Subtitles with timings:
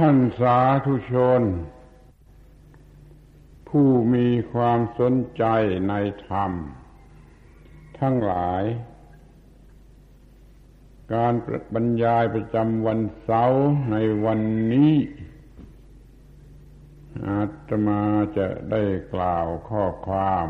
[0.00, 1.42] ท่านสาธุชน
[3.68, 5.44] ผู้มีความสนใจ
[5.88, 5.94] ใน
[6.26, 6.52] ธรรม
[7.98, 8.62] ทั้งหลาย
[11.14, 11.34] การ
[11.74, 14.40] บรรยายประจำวันเสาร์ในวัน
[14.72, 14.94] นี้
[17.26, 18.02] อาตมา
[18.36, 18.82] จะได้
[19.14, 20.48] กล่าวข้อความ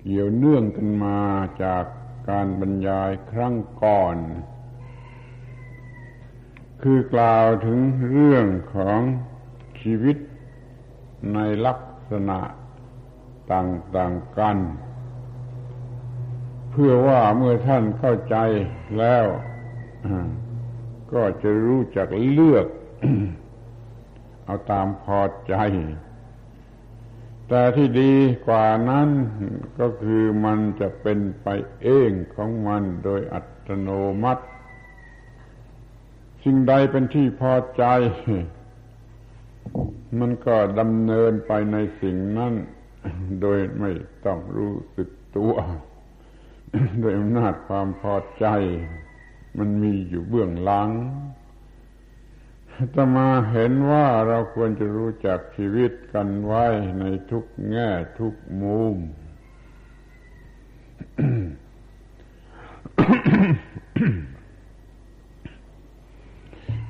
[0.00, 1.20] เกี่ยวเนื่องกันมา
[1.62, 1.84] จาก
[2.30, 4.16] การบรรยายครั้งก่อน
[6.88, 7.78] คือกล่าวถึง
[8.10, 9.00] เรื่องของ
[9.80, 10.16] ชีวิต
[11.34, 12.40] ในลักษณะ
[13.52, 14.58] ต่างๆกัน
[16.70, 18.36] เพื่อว่าเมื่อท่านเข้าใจ
[18.98, 19.26] แล้ว
[21.12, 22.66] ก็จะรู้จักเลือก
[24.44, 25.54] เอาตามพอใจ
[27.48, 28.12] แต่ที่ดี
[28.46, 29.08] กว่านั้น
[29.78, 31.46] ก็คือมันจะเป็นไป
[31.82, 33.88] เองของมันโดยอัตโน
[34.22, 34.44] มัติ
[36.44, 37.84] สิ่งใดเป็นที่พอใจ
[40.20, 42.54] มันก็ดำเนินไปในสิ่งนั้น
[43.40, 43.90] โดยไม่
[44.24, 45.54] ต้องรู้สึกตัว
[47.00, 48.46] โดยอำนาจความพอใจ
[49.58, 50.90] มันมีอยู่เบื้องหลัง
[52.90, 56.66] แต่มาเห็นว่าเราควรจะรู้จักชีวิตกันไว้
[57.00, 58.96] ในทุกแง่ทุกมุม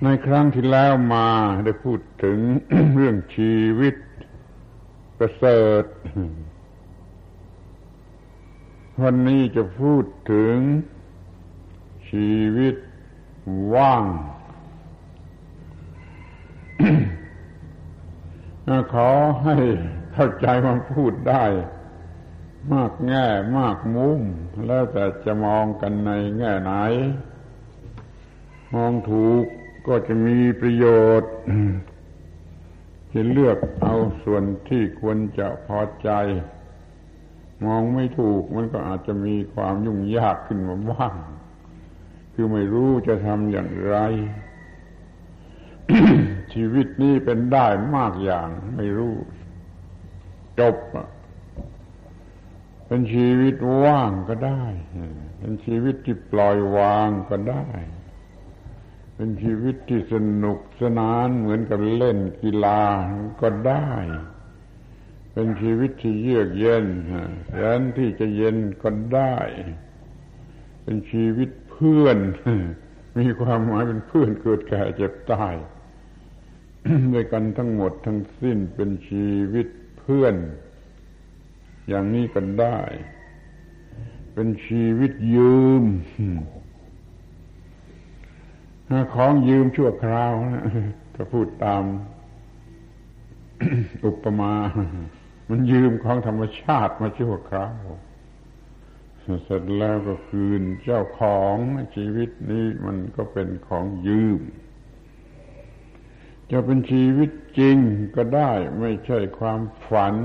[0.05, 1.29] ในครั้งที่แล้วมา
[1.65, 2.39] ได้พูดถึง
[2.95, 3.95] เรื่องชีวิต
[5.19, 5.85] ประเสริฐ
[9.03, 10.57] วันนี้จะพูดถึง
[12.11, 12.75] ชีวิต
[13.75, 14.05] ว่าง
[18.95, 19.11] ขอ
[19.45, 19.57] ให้
[20.13, 21.45] เข้าใจมันพูดได้
[22.73, 23.27] มากแง่
[23.59, 24.21] มากมุม
[24.67, 26.73] แล้วแต่จะมองกันในแง่ไหน
[28.75, 29.47] มองถูก
[29.87, 30.87] ก็จะมีประโย
[31.21, 31.33] ชน์
[33.13, 36.11] จะเลือกเอาส่วนที่ควรจะพอใจ
[37.65, 41.17] มองไม่ถูกมันก็อาจจะมีความยุ่งยากขึ้นมาบ้าง
[42.35, 43.97] คือไม่รู้จะทำอย่างไร
[46.53, 49.15] ชีวิตนี้เป็นได้มากอย่างไม่รู้
[50.61, 50.77] จบ
[52.87, 54.63] เป็นชีวิตว่างก็ได้
[55.39, 57.67] เป็นชีวิตที่ปล่อยวางก็ได้
[59.15, 60.15] เป็นชีวิตที่ส
[60.45, 62.83] นุกสนานเหมือนกับเล่นกีฬา
[63.41, 63.91] ก็ได้
[65.33, 66.87] เป็นชีวิตที่เยือกเย็น
[67.47, 69.37] แสนที่จะเย็นก็ได้
[70.83, 72.19] เป็นชีวิตเพื่อน
[73.19, 75.55] มีความหมายเป็นเพื่อนเกิดแก่เจ็บตาย
[77.13, 79.69] ด้วยกันทั้งหมดทั้งสิ้นเป็นชีวิต
[80.01, 80.35] เพื่อน
[81.89, 82.81] อย่างนี้ก็ได้
[84.35, 85.85] เป็นชีวิตยืม
[89.15, 90.33] ของยืมชั่วคราว
[91.15, 91.85] ถ้าพูดตาม
[94.07, 94.55] อุปมา
[95.49, 97.83] มันยืมของธรรมชาติมาชั่วคราว
[99.45, 101.57] เสร็จแล้วก็คืนเจ้าของ
[101.97, 104.41] ชีวิตนี้มันก็เป็นของยืม
[106.51, 107.77] จะเป็นชีวิตจริง
[108.17, 110.17] ก็ได้ไม่ใช่ความฝัน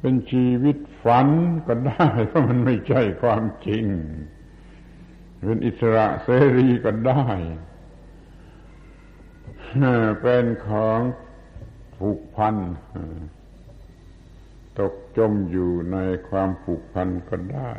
[0.00, 1.28] เป็นชีวิตฝัน
[1.66, 3.84] ก็ได้เพราะมันไม่ใช่ความจริง
[5.46, 7.24] เป็นอิสระเสรีก็ได้
[10.20, 11.00] เป็นของ
[11.96, 12.56] ผูกพัน
[14.78, 15.96] ตกจมอยู่ใน
[16.28, 17.72] ความผูกพันก็ได้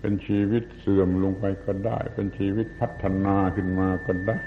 [0.00, 4.40] เป็นชีวิตเสื่อมลงไปก็ได้ เป็นชีวิตพัฒนาขึ้นมาก็ได้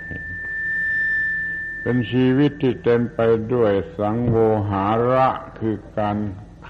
[1.83, 3.19] เป็นชีวิตที่เต็มไป
[3.53, 4.37] ด้วยสังโว
[4.71, 5.27] หาระ
[5.59, 6.17] คือการ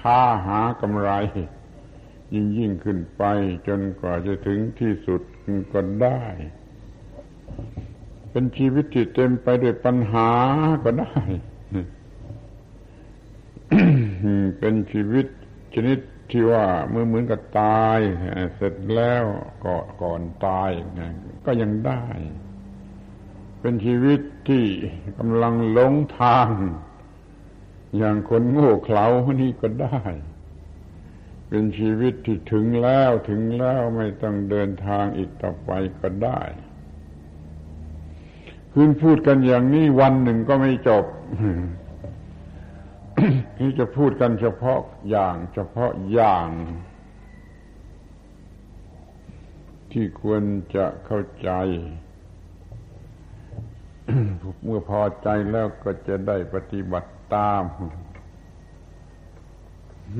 [0.06, 1.10] ้าหากำไร
[2.34, 3.22] ยิ่งยิ่งขึ้นไป
[3.68, 5.22] จนกว่าจะถึงที่สุด
[5.72, 6.22] ก็ได้
[8.30, 10.30] เป็นชีวิตที่เต็มไปด้วยปัญหา
[10.84, 11.14] ก็ได้
[14.58, 15.26] เป็นชีวิต
[15.74, 15.98] ชนิด
[16.30, 17.98] ที่ว่าเมื่อเหมือนกับตาย
[18.54, 19.24] เสร็จแล้ว
[19.64, 20.70] ก่อนก่อนตาย
[21.46, 22.02] ก็ยังได้
[23.60, 24.64] เป็นชีวิตที่
[25.18, 26.50] กำลังหลงทาง
[27.96, 29.06] อย่างคนโง่เขลา
[29.40, 30.00] นี่ก็ได้
[31.54, 35.70] เป็นชีวิตที่ถึงแล้วถึงแล้วไม่ต้องเดินทางอีกต่อไป
[36.00, 36.40] ก็ได้
[38.72, 41.04] คืนพูดกันอย่างนี้วันหนึ่งก็ไม่จบ
[43.60, 46.48] นี่จะพูดกันเฉพาะอย่าง เฉพาะอย่าง
[49.92, 50.42] ที่ควร
[50.76, 51.50] จะเข้าใจ
[54.64, 57.62] เมื่อพอใจแล้วก็จะได้ปฏิบัติตาม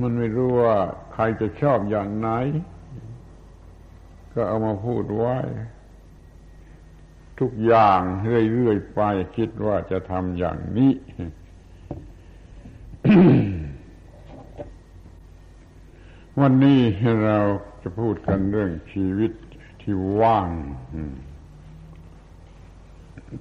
[0.01, 0.77] มันไม่รู้ว่า
[1.13, 2.29] ใครจะชอบอย่างไหน
[4.33, 5.37] ก็เอามาพูดไว้
[7.39, 8.01] ทุกอย่าง
[8.53, 8.99] เรื่อยๆไป
[9.37, 10.93] คิดว่าจะทำอย่างนี้
[16.39, 16.79] วันนี้
[17.25, 17.39] เรา
[17.83, 19.31] จะพูดกันเรื่องชีวิต
[19.81, 20.49] ที่ว่าง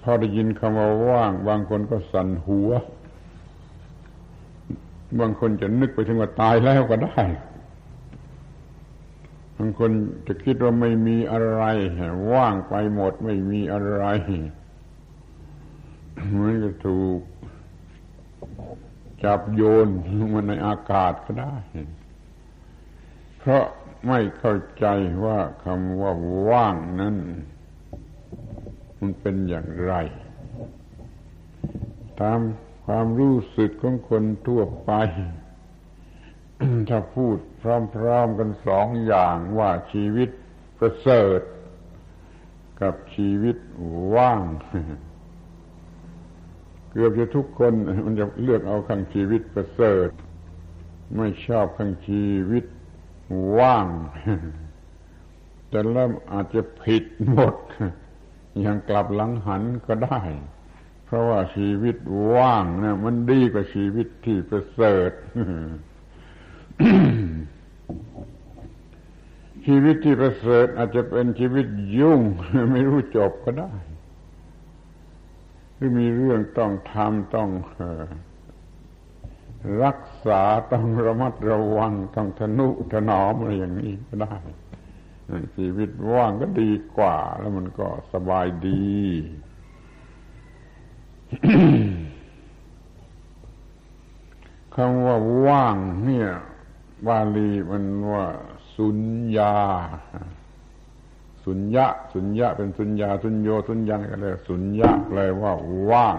[0.02, 2.70] พอได้ยินคำว่าว่าง บางคนก็สั่นหัว
[5.20, 7.20] บางคนจะนึกไปถึงว่าตายแล้วก็ได้
[9.58, 9.90] บางคน
[10.26, 11.62] จะคิดว่าไม่มีอะไร
[12.32, 14.04] ว่างไปหมดไม่มีอะไร
[16.28, 17.20] เหมือนกับถูก
[19.24, 19.88] จับโยน
[20.32, 21.54] มันในอากาศก็ได้
[23.38, 23.64] เพราะ
[24.06, 24.86] ไม่เข้าใจ
[25.24, 26.12] ว่าคำว่า
[26.48, 27.16] ว่างนั้น
[28.98, 29.94] มันเป็นอย่างไร
[32.20, 32.40] ตาม
[32.84, 34.92] ความรู้สึกของคนทั่วไป
[36.88, 40.28] ถ้าพูดพร้อมๆกันสองอย่างว่าชีวิต
[40.78, 41.40] ประเสริฐ
[42.82, 43.56] กับชีวิต
[44.14, 44.40] ว่าง
[46.90, 47.72] เกือบจะทุกคน
[48.06, 50.08] มันจะเลือกเอาข้างชีวิตประเสริฐ
[51.16, 52.64] ไม่ชอบข้างชีวิต
[53.58, 53.86] ว่าง
[55.68, 57.54] แต่แล้วอาจจะผิดหมด
[58.66, 60.20] ยังกลับหลังหันก็ได้
[61.12, 61.96] ราะว่าชีวิต
[62.34, 65.12] ว่างเนะมันดีกว่าชีวิตที่ประเสริฐ
[69.66, 71.66] ชีวิตที่ประเสริฐอาจจะเป็นชีวิต
[71.98, 72.20] ยุ่ง
[72.72, 73.72] ไม่รู้จบก็ได้
[75.76, 77.50] หรือมีเรื่องต้องทำต้อง
[79.84, 80.42] รักษา
[80.72, 84.36] ต้องระมัดระวัง ต้องทนุถนอมอะไรอย่างนี้ก็ได้
[85.56, 88.92] ชีวิตว่างก็ดีกว่า แล้วมันก็สบายดี
[94.74, 96.28] คำว่าว่างเนี่ย
[97.06, 98.26] บาลีมันว่า
[98.76, 98.98] สุญ
[99.36, 99.56] ญา
[101.44, 105.52] สุญญะ สุญญะ เป็นสุญญา สุญโย สุญญังก็เลยสุญญะแปลว่า
[105.90, 106.18] ว่าง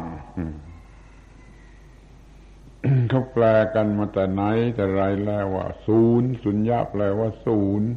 [3.10, 3.46] เขาแปล
[3.76, 4.42] กันมาแต่ไหน
[4.76, 7.90] แต่ไรแล้วว่า ศูนย์สุญญะแปลว่า ศูนย์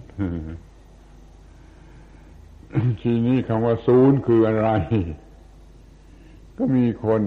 [3.02, 4.68] ทีนี้คำว่า ศูนย์คืออะไร
[6.58, 7.22] ก็มีคน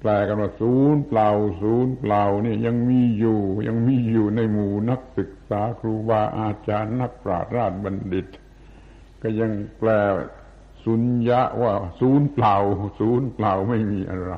[0.00, 1.30] แปลกันว่าศูนย์เปล่า
[1.62, 8.26] ศูนย์เปล่านี่ยังมีอยู่ ยังมีอยู่ในหมู่นักศึกษาครูบาอาจารย์นักปราชญ์ราชบัณฑิต
[9.22, 9.88] ก็ยังแปล
[10.84, 12.56] สุญญะว่าศูนย์เปล่า
[13.00, 14.34] ศูนย์เปล่าไม่มีอะไร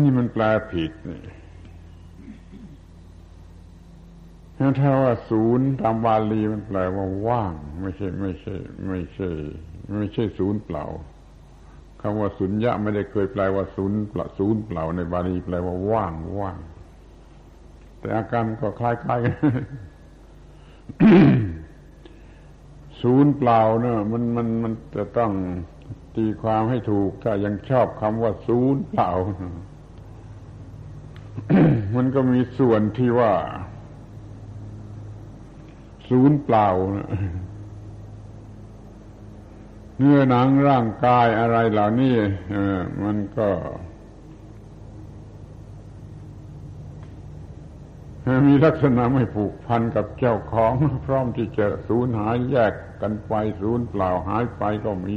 [0.00, 0.42] นี่มันแปล
[0.72, 8.56] ผิดนี่ถ้าว่าศูนย์ตามบาลีมันแปลว่าว่าง ไม่ใช่ ไม่ใช่
[8.88, 9.30] ไม่ใช่
[9.96, 10.84] ไม่ใช่ศูนย์เปล่า
[12.08, 16.58] คำว่าสุญญะไม่ได้เคยแปลว่าศูนย์เปล่าศูนย์เปล่าในบาลีแปลว่าว่างว่าง
[18.00, 19.34] แต่อาการก็คล้ายๆกัน
[23.02, 25.32] ศูนย์เปล่าเนอะมันมันมันจะต้อง
[26.16, 29.10] ตีความให้ถูก ถ้ายังชอบคำว่าศูนย์เปล่า
[31.96, 33.32] มันก็มีส่วนที่ว่า
[36.08, 36.68] ศูนย์เปล่า
[39.98, 42.16] เนื้อหนังร่างกายอะไรเหล่านี้
[43.02, 43.48] มันก็
[48.46, 50.72] มีลักษณะไม่ผูกพันกับเจ้าของ
[51.06, 52.72] พร้อมที่จะสูญหายแยก
[53.02, 55.16] กันไปสูญเปล่าหายไปก็มี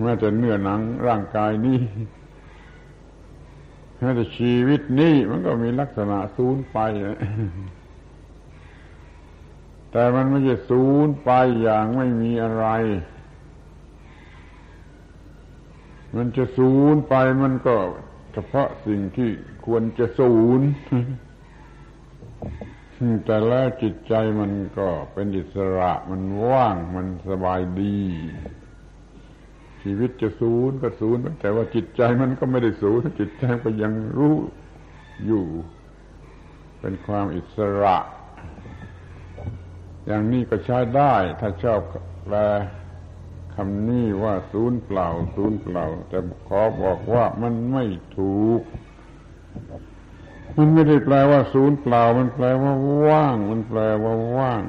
[0.00, 1.78] แม้แต่เนื้อหนังร่างกายนี้
[3.98, 6.78] แม้แต่ชีวิตนี้มันก็มีลักษณะสูญไป
[9.92, 11.30] แต่มันไม่ใช่สูญไป
[11.62, 12.66] อย่างไม่มีอะไร
[16.16, 17.76] มันจะสูญไปมันก็
[18.32, 19.30] เฉพาะสิ่งที่
[19.66, 20.60] ควรจะสูญ
[23.24, 28.00] แต่แล้วจิตใจมันก็เป็นอิสระมันว่างมันสบายดี
[29.82, 34.36] ชีวิตจะสูญก็สูญแต่ว่าจิตใจมันก็ไม่ได้สูญจิตใจก็ยังรู้
[35.26, 35.46] อยู่
[36.80, 37.96] เป็นความอิสระ
[40.06, 41.80] อย่างนี้ก็ใช้ได้ ถ้าชอบ
[42.24, 42.36] แปล
[43.54, 46.18] คำนี้ว่าศูนย์เปล่า ศูนย์เปล่า แต่
[46.48, 47.84] ขอบอกว่ามันไม่
[48.18, 48.62] ถูก
[50.56, 52.74] มันไม่ได้แปลว่า ศูนย์เปล่า มันแปลว่า
[53.06, 54.64] ว่าง มันแปลว่าว่าง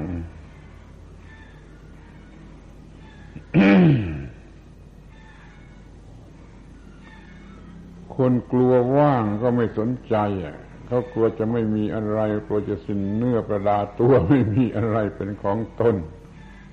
[8.16, 10.58] คนกลัวว่างก็ไม่สนใจอะ
[10.94, 15.96] เขากลัวจะไม่มีอะไร กลัวจะสิ้นเนื้อประดาตัวไม่มีอะไรเป็นของตน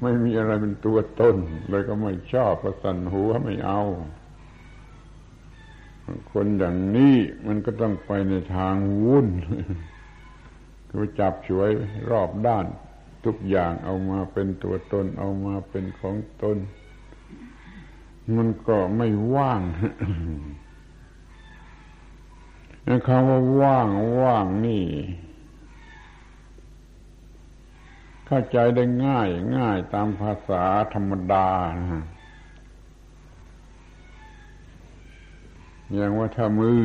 [0.02, 1.36] ไม่มีอะไรเป็นตัวตน
[1.68, 3.82] เลยก็ไม่ชอบประสันหัวไม่เอา
[6.32, 9.28] คนอย่างนี้มันก็ต้องไปในทางวุ่น
[10.90, 11.70] คือจับฉวย
[12.10, 12.66] รอบด้าน
[13.24, 16.56] ทุกอย่างเอามาเป็นตัวตน เอามาเป็นของตน
[18.36, 19.62] มันก็ไม่ว่าง
[23.06, 23.88] คำว่าว่าง
[24.22, 24.84] ว่างนี่
[28.26, 31.48] เข้าใจได้ง่ายง่ายตามภาษาธรรมดา
[35.94, 36.82] อย่างว่าถ้ามือ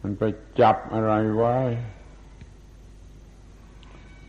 [0.00, 0.22] มันไป
[0.60, 1.56] จับอะไรไว้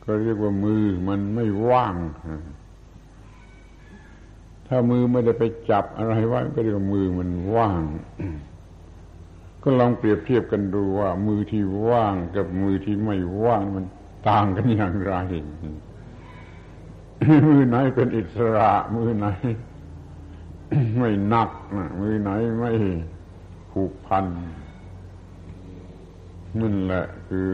[0.04, 1.96] ก็เรียกว่ามือมันไม่ว่าง
[4.68, 7.82] ถ้ามือไม่ได้ไปจับอะไรไว้ ก็เรียกว่ามือมันว่าง
[9.64, 13.86] ก็ลองเปรียบเทียบกันดูว่า มือที่ว่างกับมือที่ไม่ว่างมัน
[14.28, 15.14] ต่างกันอย่างไร
[17.48, 19.28] มือไหนเป็นอิสระ มือไหน
[20.98, 22.72] ไม่นักนะมือไหนไม่
[23.72, 24.26] ผูกพัน
[26.60, 27.50] นั่นแหละคือ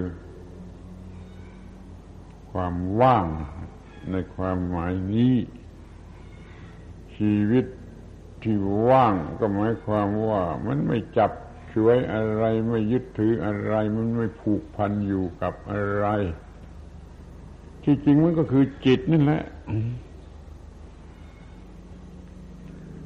[2.51, 3.25] ความว่าง
[4.11, 5.35] ในความหมายนี้
[7.15, 7.65] ชีวิต
[8.43, 8.55] ที่
[8.89, 11.31] ว่างก็หมายความว่ามันไม่จับ
[11.75, 16.07] ช่วยอะไรไม่ยึดถืออะไรมันไม่ผูกพันอยู่กับอะไร
[17.83, 19.43] ที่จริงมันก็คือจิตนั่นแหละ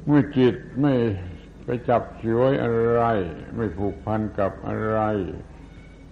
[0.06, 0.94] เมื่อจิตไม่
[1.64, 3.02] ไปจับชวยอะไร
[3.56, 4.98] ไม่ผูกพันกับอะไร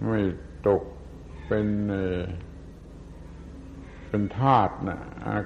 [0.07, 0.21] ไม่
[0.67, 0.83] ตก
[1.47, 1.67] เป็น
[4.09, 4.99] เป็นธาตุนะ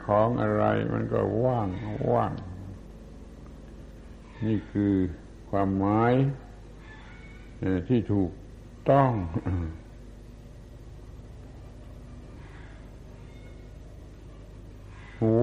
[0.07, 1.67] ของอะไรมันก็ว่าง
[2.13, 2.33] ว่าง
[4.45, 4.93] นี่คือ
[5.49, 6.13] ความหมาย
[7.87, 8.31] ที่ถูก
[8.89, 9.11] ต้อง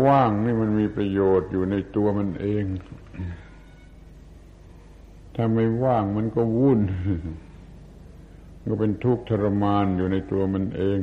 [0.06, 2.64] ว่างนี่มันมีประโยชน์อยู่ในตัวมันเอง
[5.34, 6.80] ถ้าไม่ว่างมันก็วุ่น
[8.68, 10.98] ก็เป็นทุกข์ทรมานอยู่ในตัวมันเอง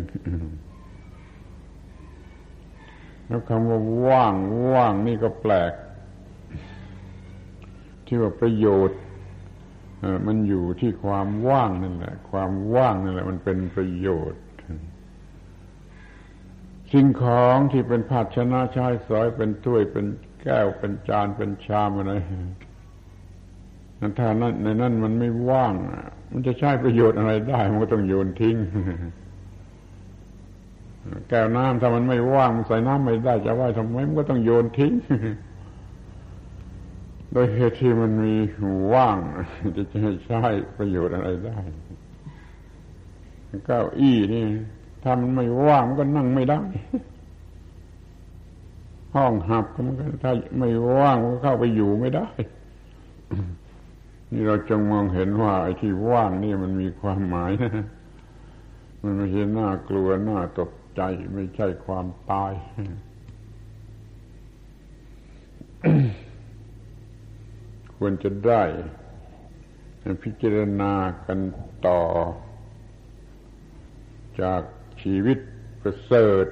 [3.28, 4.34] แล้วคำว่าว่าง
[4.74, 5.74] ว่างนี่ก็แปลก
[8.06, 9.00] ที่ว่าประโยชน์
[10.28, 14.42] มันอยู่ที่ความว่างนั่นแหละ ความว่างนั่นแหละ มันเป็นประโยชน์
[16.94, 20.06] สิ่งของที่เป็นภาชนะใช้สอยเป็นถ้วยเป็น
[20.44, 22.14] แก้วเป็นจานเป็นชามอะไร
[24.00, 25.74] นั่นถ้านั้นในนั้นมันไม่ว่าง
[26.32, 28.56] มันจะใช้ประโยชน์อะไรได้ มันก็ต้องโยนทิ้ง
[31.30, 34.94] แก้วน้ำถ้ามันไม่ว่างใส่น้ำไม่ได้จะว่าทำไมมันก็ต้องโยนทิ้ง
[37.38, 38.34] ดยเหตุที่มันมี
[38.94, 39.18] ว่าง
[39.78, 39.84] จะ
[40.26, 40.44] ใช้
[40.78, 41.58] ประโยชน์อะไรได้
[43.66, 44.46] เก้าอี้นี่
[45.04, 46.62] ถ้ามันไม่ว่างมันก็นั่งไม่ได้
[49.16, 52.28] ห้องหับก็มันก็ถ้าไม่ว่างมันก็เข้าไปอยู่ไม่ได้
[54.32, 57.86] นี่เราจงมองเห็นว่าไอ้ที่ว่างนี่มันมีความหมายนะ
[59.02, 61.02] มันไม่ใช่น่ากลัวน่าตกใจ
[61.34, 62.54] ไม่ใช่ความตาย
[67.98, 68.64] ควรจะได้
[70.24, 70.94] พิจารณา
[71.28, 71.40] กัน
[71.88, 72.04] ต่อ
[74.42, 74.62] จาก
[75.02, 75.38] ชีวิต
[75.82, 76.46] ประเสริฐ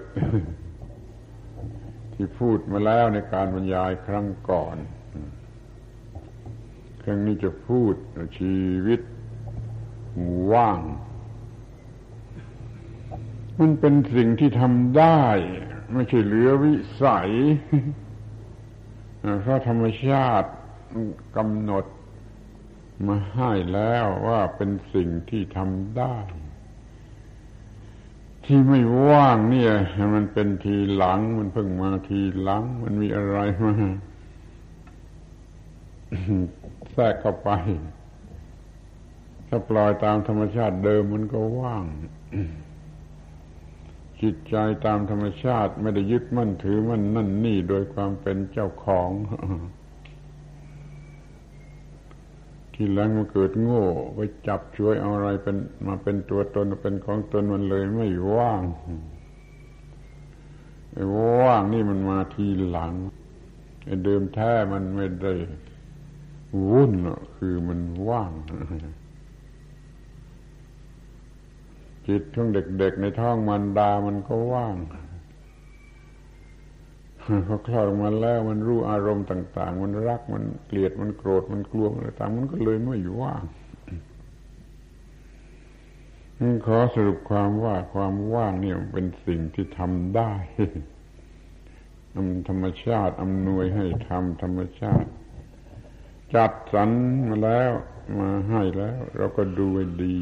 [2.13, 4.77] ที่พูดมาแล้วในการบรรยายครั้งก่อน
[7.03, 7.93] ครั้งนี้จะพูด
[8.39, 9.01] ชีวิต
[10.53, 10.79] ว่าง
[13.59, 15.23] มันเป็นสิ่งที่ทำได้
[15.93, 17.31] ไม่ใช่เหลือวิสัย
[19.41, 20.49] เพราะธรรมชาติ
[21.37, 21.85] กำหนด
[23.07, 26.15] มาให้แล้วว่าเป็นสิ่งที่ทำได้
[28.45, 29.73] ที่ไม่ว่างเนี่ย
[30.15, 33.73] มันเป็นทีหลัง มันเพิ่งมาทีหลัง มันมีอะไรมา
[36.91, 37.49] แทรกเข้าไป
[39.47, 41.83] ถ้าปล่อยตามธรรมชาติเดิมมันก็ว่าง
[44.21, 49.09] จิตใจตามธรรมชาติไม่ได้ยึดมั่นถือมั่นนั่นนี่โดยความเป็นเจ้าของ
[52.75, 55.55] ทีหลังมันเกิดโง่ไปจับช่วยเอาอะไรเป็น
[55.85, 58.61] มาเป็นตัวตนเป็นของตนมันเลยไม่ว่าง
[60.91, 61.03] ไอ้
[61.41, 62.93] ว่างนี่มันมาทีหลัง
[63.85, 65.33] ไอ้เดิมแท้มันไม่ได้
[66.69, 66.91] วุ่น
[67.37, 67.79] คือมัน
[68.09, 68.31] ว่าง
[72.07, 74.75] จิตของเด็กๆในท้องมันดามันก็ว่าง
[77.47, 83.43] พอคลอดออกมาแล้วมันรู้อารมณ์ต่าง ๆ มันรักมันเกลียดมันโกรธมันกลัวอะไรต่างมันก็เลยไม่อยู่ว่าง
[86.65, 90.31] ขอสรุปความว่าความว่างเนี่ยเป็นสิ่งที่ทำได้
[92.47, 95.09] ธรรมชาติอำนวยให้ทำธรรมชาติ
[96.33, 96.89] จัดสรร
[97.27, 97.71] มาแล้ว
[98.19, 100.17] มาให้แล้ว เราก็ดูให้ดี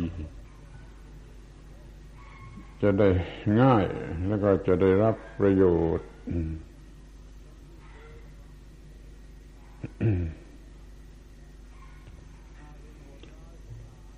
[2.81, 3.09] จะได้
[3.61, 3.85] ง่าย
[4.27, 5.63] แล้วก็จะได้รับประโย
[5.97, 6.09] ชน์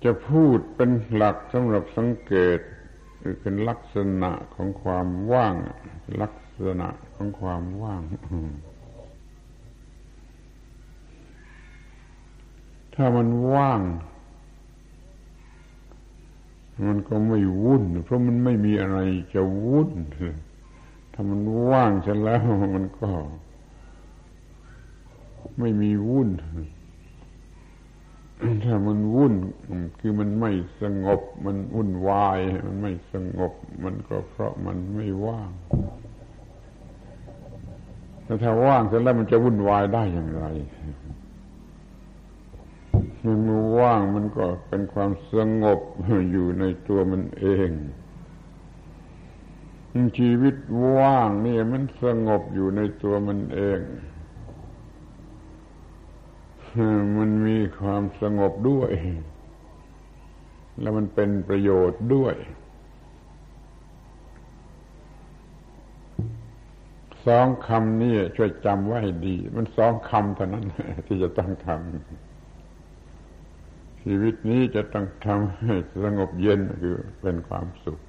[0.04, 2.60] จะพูดเป็นหลักสำหรับสังเกต
[3.20, 5.54] คือเป็นลักษณะของความว่าง
[6.22, 8.00] ลักษณะของความว่าง
[12.94, 13.80] ถ้ามันว่าง
[16.86, 18.98] มันก็ไม่วุ่น เพราะมันไม่มีอะไร
[19.34, 19.90] จะวุ่น
[21.12, 22.42] ถ้ามันว่างเสร็จแล้ว
[22.74, 23.08] มันก็
[25.58, 26.30] ไม่มีวุ่น
[28.64, 29.34] ถ้ามันวุ่น
[30.00, 33.52] คือมันไม่สงบ มันวุ่นวาย มันไม่สงบ
[33.84, 35.50] มันก็เพราะมันไม่ว่าง
[38.24, 40.44] แต่ถ้าว่างเสร็จแล้วมันจะวุ่นวายได้อย่างไร
[43.24, 43.38] มัน
[43.78, 45.80] ว่างมันก็เป็นความสงบ
[46.32, 47.70] อยู่ในตัวมันเอง
[50.18, 50.56] ชีวิต
[50.96, 53.78] ว่างนี่มันสงบอยู่ในตัวมันเอง
[57.18, 58.90] มันมีความสงบด้วย
[60.80, 62.34] แล้วมันเป็นประโยชน์ด้วย
[67.26, 70.64] สองคำนี้ช่วยจำไว้ดี มันสองคำเท่านั้น
[71.06, 78.00] ที่จะต้องทำชีวิตนี้จะต้องทำให้สงบเย็นคือเป็นความสุข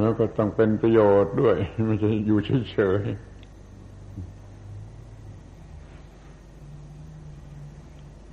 [0.00, 2.38] แล้วก็ต้องเป็นประโยชน์ด้วย ไม่ใช่อยู่
[2.72, 3.27] เฉยๆ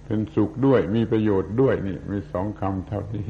[0.06, 3.28] เป็นสุขด้วย มีประโยชน์ด้วยนี่ มีสองคำเท่านี้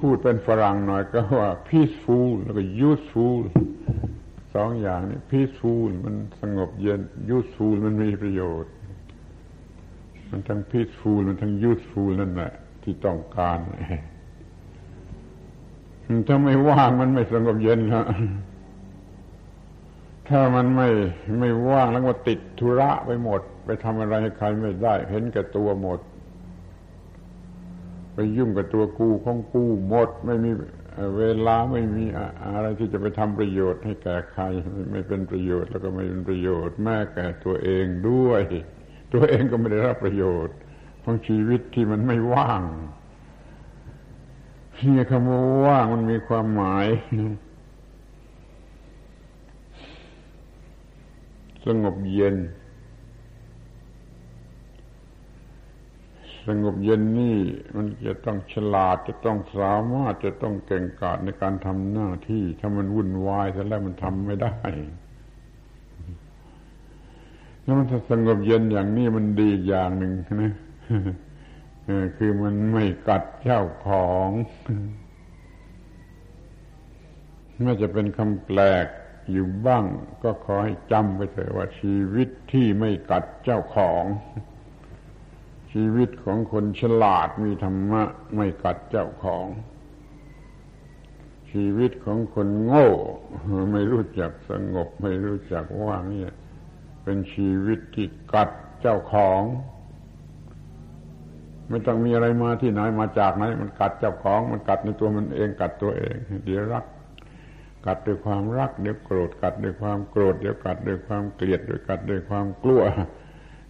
[0.00, 3.38] พูดเป็นฝรั่งหน่อยก็ว่า peaceful แล้วก็ useful
[4.54, 7.00] สองอย่างนี้ peaceful มันสงบเย็น
[7.36, 8.72] useful มันมีประโยชน์
[10.30, 13.58] มันทั้ง peaceful มันทั้ง useful นั่นแหละที่ต้องการ
[16.28, 18.04] ถ้าไม่ว่างมันไม่สงบเย็นครับ
[20.28, 20.88] ถ้ามันไม่
[21.38, 26.00] ไม่ว่างแล้วก็ติดธุระไปหมด ไปทำอะไรให้ใครไม่ได้ เห็นแก่ตัวหมด
[28.14, 30.50] ไปยุ่งกับตัวกูของกูหมด ไม่มี
[31.18, 32.04] เวลาไม่มี
[32.54, 34.44] อะไรที่จะไปทำประโยชน์ให้แก่ใคร
[34.90, 38.42] ไม่เป็นประโยชน์แล้วก็ไม่เป็นประโยชน์แม้แก่ตัวเองด้วย
[39.14, 40.56] ตัวเองก็ไม่ได้รับประโยชน์
[41.04, 42.62] ของชีวิตที่มันไม่ว่าง
[44.96, 46.86] นี่คำว่าว่างมันมีความหมาย
[51.66, 52.36] สงบเย็น
[56.46, 57.38] สงบเย็นนี่
[57.76, 64.56] มันจะต้องฉลาดจะต้องสามารถจะต้องเก่งกาจในการทำหน้าที่ ถ้ามันวุ่นวายแล้วมันทำไม่ได้
[67.62, 70.52] แล้วมันสงบเย็นอย่างนี้มันดีอย่างหนึ่งนะ
[72.16, 74.28] คือมันไม่กัดเจ้าของ
[77.64, 78.86] น่าจะเป็นคำแปลก
[79.32, 79.84] อยู่บ้าง
[80.22, 84.04] ก็ขอให้จำไปเถอะว่าชีวิตที่ไม่กัดเจ้าของ
[85.78, 88.02] ชีวิตของคนฉลาดมีธรรมะ
[88.34, 89.46] ไม่กัดเจ้าของ
[91.50, 92.88] ชีวิตของคนโง่
[93.72, 96.32] ไม่รู้จักสงบ ไม่รู้จักว่างเนี่ย
[97.02, 99.42] เป็นชีวิตที่กัดเจ้าของ
[101.68, 106.84] ไม่ต้องมีอะไรมาที่ไหนมาจากไหน มันกัดเจ้าของ มันกัดในตัวมันเองกัดตัวเอง เดี๋ยวรัก
[107.86, 112.82] กัดด้วยความรัก เดี๋ยวโกรธกัดด้วยความโกรธเดี๋ยวกัดด้วยความเกลียดเดี๋ยวกัดด้วยความกลัว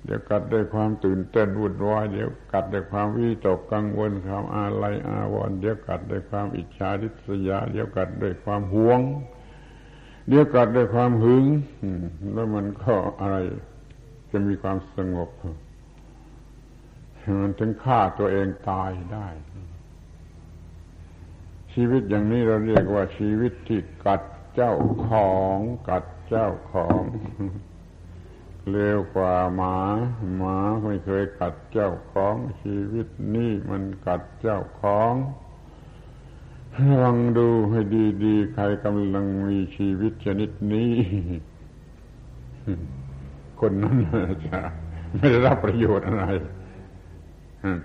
[0.05, 9.01] เดี๋ยวกัดด้วยความตื่นเต้นวุ่นวายเดี๋ยวกัดด้วยความวิตกกังวลความอาลัยอาวรณ์เดี๋ยวกัดด้วยความอิจฉาริษยา เดี๋ยวกัดด้วยความหวง
[10.29, 11.45] เดี๋ยวกัดด้วยความหึง
[12.33, 13.37] แล้วมันก็อะไร
[14.31, 15.31] จะมีความสงบ
[17.43, 19.29] มันถึงฆ่าตัวเองตายได้
[21.73, 24.23] ชีวิตอย่างนี้เราเรียกว่าชีวิตที่กัด
[24.55, 24.75] เจ้า
[25.07, 27.01] ของ กัดเจ้าของ
[28.71, 29.77] เร็วกว่าหมา
[30.37, 35.13] หมาไม่เคยกัดเจ้าของชีวิตนี้มันกัดเจ้าของ
[36.77, 37.81] ระวังดูให้
[38.25, 40.93] ดีๆ ใครกำลังมีชีวิตชนิดนี้
[43.61, 43.97] คนนั้น
[44.47, 44.59] จะ
[45.15, 46.25] ไม่ได้รับประโยชน์อะไร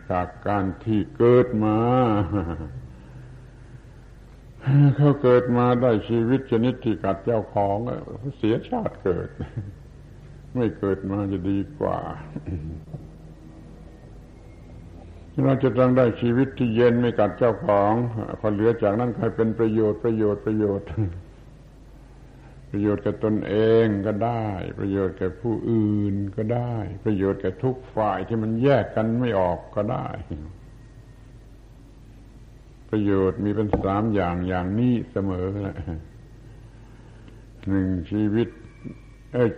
[0.10, 1.78] จากการที่เกิดมา
[4.96, 7.78] เขาเกิดมาได้ชีวิตชนิดที่กัดเจ้าของ
[8.38, 9.30] เสียชาติเกิด
[10.56, 12.00] ไม่เกิดมาจะดีกว่า
[15.44, 17.92] เราจะต้องได้ชีวิตที่เย็นไม่กัดเจ้าของ
[18.40, 20.88] พอเหลือจากนั้นใครเป็นประโยชน์ประโยชน์ประโยชน์
[22.70, 24.46] ประโยชน์แก่ตนเองก็ได้
[24.80, 26.74] ประโยชน์แก่ผู้อื่นก็ได้
[27.06, 30.08] ประโยชน์แก่ทุกฝ่ายที่มันแยกกันไม่ออกก็ได้
[32.90, 35.78] ประโยชน์มีเป็นสามอย่างอย่างนี้เสมอแหละ
[37.68, 38.50] หนึ่งชีวิต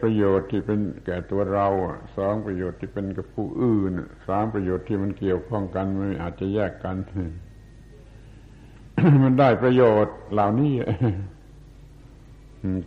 [0.01, 1.67] ประโยชน์ที่เป็นแก่ตัวเรา
[2.17, 3.91] สองประโยชน์ที่เป็นกับผู้อื่น
[4.27, 6.97] สามประโยชน์ที่มันเกี่ยวข้องกันมันอาจจะแยกกัน
[9.23, 10.73] มันได้ประโยชน์เหล่านี้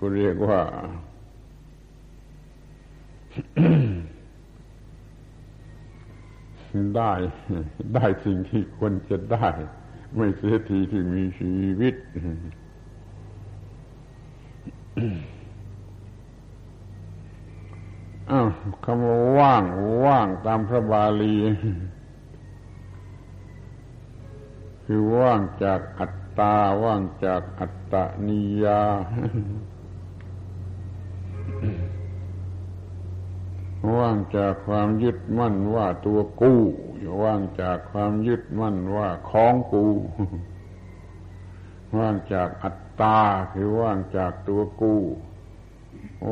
[0.00, 0.60] ก็เรียกว่า
[6.96, 7.12] ได้
[7.94, 9.48] ได้สิ่งที่ควรจะได้
[10.16, 11.94] ไม่เสียทีที่มีชีวิต
[18.30, 18.48] อ้าว
[18.84, 19.62] คำว่าว่าง
[20.04, 21.34] ว่างตามพระบาลี
[24.84, 27.94] คือว่างจากอัตตา ว่างจากอัตต
[28.26, 28.82] นิยา
[33.96, 36.62] ว่างจากความยึดมั่นว่าตัวกู้
[37.22, 39.87] ว่างจากความยึดมั่นว่าของกู
[41.98, 43.18] ว่างจากอัตตา
[43.52, 45.00] คือว่างจากตัวกู้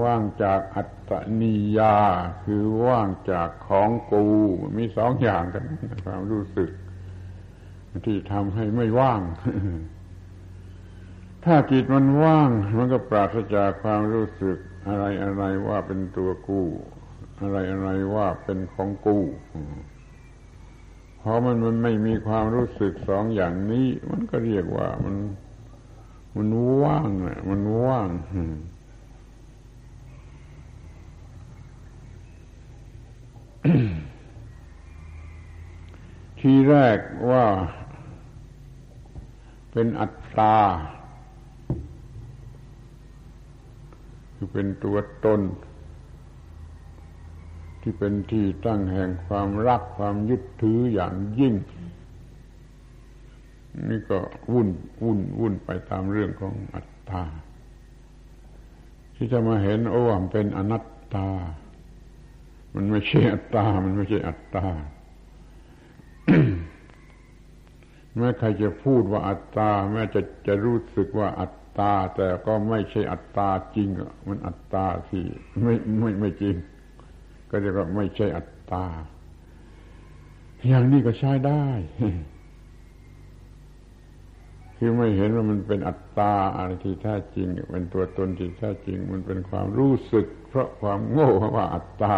[0.02, 1.96] ว่างจากอัตตนิยา
[2.44, 4.24] คือว่างจากของกู
[4.76, 5.64] มีสองอย่างกัน
[6.04, 6.70] ความรู้สึก
[8.06, 9.20] ที่ทำให้ไม่ว่าง
[11.44, 16.66] ถ้าจิตมันว่าง มันก็ปราศจากความรู้สึก อะไรอะไรว่าเป็นตัวกู้
[17.42, 19.18] อะไรอะไรว่าเป็นของกู
[21.18, 25.16] เพราะมันมันไม่มีความรู้สึกสองอย่างนี้ มันก็เรียกว่ามัน
[26.36, 26.48] มัน
[26.82, 28.08] ว่างอะมันว่าง
[36.40, 36.98] ทีแรก
[37.30, 37.46] ว่า
[39.72, 40.56] เป็นอัตตา
[44.34, 45.40] คือเป็นตัวตน
[47.80, 51.54] ที่เป็นที่ตั้งแห่งความรักความยึดถืออย่างยิ่ง
[53.88, 54.18] นี่ก็
[54.52, 54.68] วุ่น
[55.04, 57.22] วุ่นวุ่นไปตามเรื่องของอัตตา
[59.14, 61.28] ที่จะมาเห็นโอ้มันเป็นอนัตตา
[62.74, 64.66] มันไม่ใช่อัตตา มันไม่ใช่อัตตา
[68.16, 73.88] แม้ใครจะพูดว่าอัตตา แม้จะจะรู้สึกว่าอัตตา แต่ก็ไม่ใช่อัตตาจริง
[74.28, 75.24] มันอัตตาที่
[75.62, 76.56] ไม่ไม่ไม่จริง
[77.50, 78.84] ก็เรียกว่าไม่ใช่อัตตา
[80.68, 81.64] อย่างนี้ก็ใช้ได้
[84.76, 92.16] คือไม่เห็นว่ามันเป็นอัตตาอะไรที่แท้จริง เป็นตัวตนที่แท้จริง มันเป็นความรู้สึก เพราะความโง่ว่าอัตตา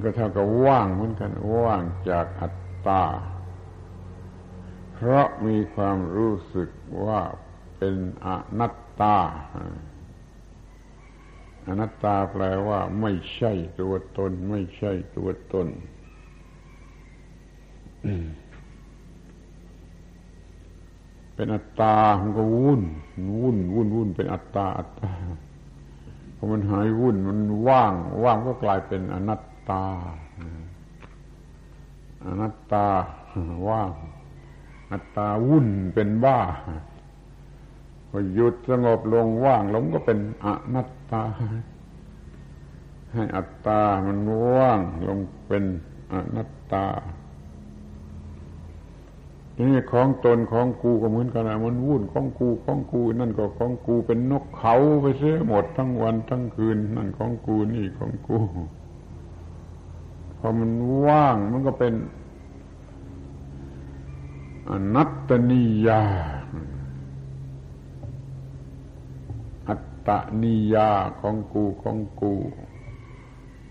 [0.00, 1.30] ก็เท่ากับว่างเหมือนกัน
[1.64, 3.02] ว่างจากอัตตา
[4.92, 6.70] เพราะมีความรู้สึก
[7.04, 7.20] ว่า
[7.78, 8.28] เป็นอ
[8.58, 9.16] นัตตา
[11.68, 15.68] อนัตตาแปลว่า ไม่ใช่ตัวตน ไม่ใช่ตัวตน
[21.34, 22.82] เป็นอัตตา มันก็วุ่น
[23.42, 25.12] วุ่น วุ่น วุ่น เป็นอัตตา อัตตา
[26.36, 27.92] พอมันหายวุ่น มันว่าง
[28.24, 29.84] ว่างก็กลายเป็นอนัต ตา
[32.24, 32.86] อนัตตา
[33.68, 33.92] ว่าง
[34.92, 36.40] อัตตาวุ่นเป็นบ้า
[38.08, 41.22] พอหยุดสงบลงว่างลงก็เป็นอนัตตา
[43.12, 44.18] ให้อัตตามัน
[44.54, 45.64] ว่างลงเป็น
[46.12, 46.84] อนัตตา
[49.54, 58.38] ทีนี้ของตนของกูก็เหมือนกันนะมันวุ่นของกูของกู นั่นก็ของกูเป็นนกเขาไปเสียหมดทั้งวันทั้งคืน นั่นของกูนี่ของกู
[60.44, 60.70] พอมัน
[61.06, 61.94] ว่างมันก็เป็น
[64.70, 66.02] อนัตตนิยา
[69.68, 69.74] อั
[70.08, 72.34] ตะนิยาของกูของกู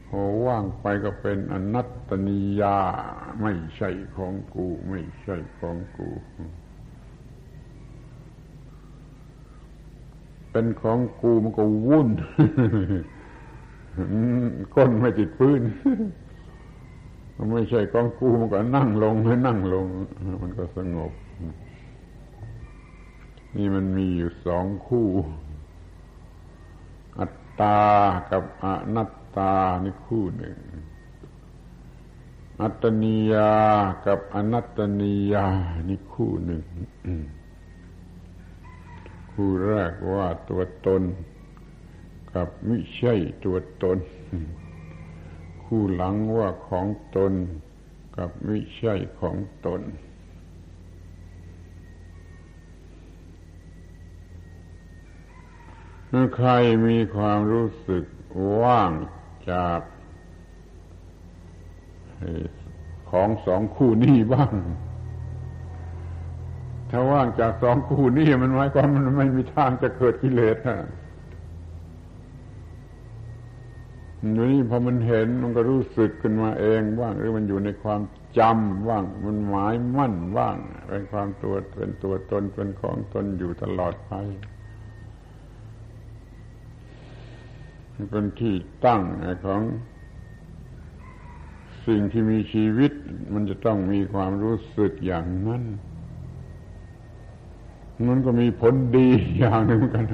[0.08, 2.78] พอว่างไปก็เป็นอนัตตนิยา
[3.42, 6.10] ไม่ใช่ของกู ไม่ใช่ของกู
[10.52, 12.10] เป็นของกูมันก็วุ่น
[14.76, 15.62] ก้นไม่ติดพื้น
[17.50, 19.86] ไม่ใช่ของกูมันก็นั่งลงให้นั่งลง
[20.42, 21.12] มันก็สงบ
[23.56, 25.08] นี่มันมีอยู่สองคู่
[27.20, 27.82] อัตตา
[28.32, 30.58] กับอนัตตานี่คู่หนึ่ง
[32.62, 33.54] อัตนิยา
[34.06, 35.48] กับอนัตนิยา
[35.90, 36.64] นี่คู่หนึ่ง
[39.32, 41.02] คู่แรกว่าตัวตน
[42.34, 43.14] กับไม่ใช่
[43.46, 43.98] ตัวตน
[45.74, 47.34] คู่หลังว่าของตน
[48.16, 49.82] กับไม่ใช่ของตน
[56.36, 56.50] ใคร
[56.88, 58.06] มีความรู้สึก
[58.62, 58.92] ว่าง
[59.52, 59.82] จาก
[63.12, 64.54] ของสองคู่นี้บ้าง
[66.90, 70.80] ถ้าว่างจากสองคู่นี่มันหมายความมันไม่มีทางจะเกิดกิเลสนะ
[74.22, 78.02] อยู่นี่พอมันเห็นมันก็รู้สึกขึ้นมาเองว่างหรือมันอยู่ในความ
[78.38, 80.58] จำว่าง มันหมายมั่นว่าง
[80.90, 84.14] เป็นความตัวเป็นตัวตนเป็นของตนอยู่ตลอดไป
[88.12, 88.56] เป็นที่
[88.86, 89.02] ตั้ง
[89.46, 89.62] ของ
[91.88, 92.92] สิ่งที่มีชีวิต
[93.34, 95.64] มันจะต้องมีความรู้สึกอย่างนั้น
[98.10, 99.08] มันก็มีผลดี
[99.40, 100.06] อย่างหนึ่งกัน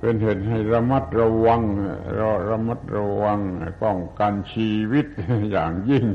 [0.00, 1.62] เป็นเหตุให้ระมัดระวัง
[2.18, 3.38] รระมัดระวัง
[3.82, 5.06] ป้องกันชีวิต
[5.52, 6.06] อย่างยิ่ง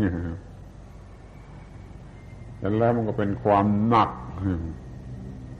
[2.80, 4.12] แล้วมันก็เป็นความหนัก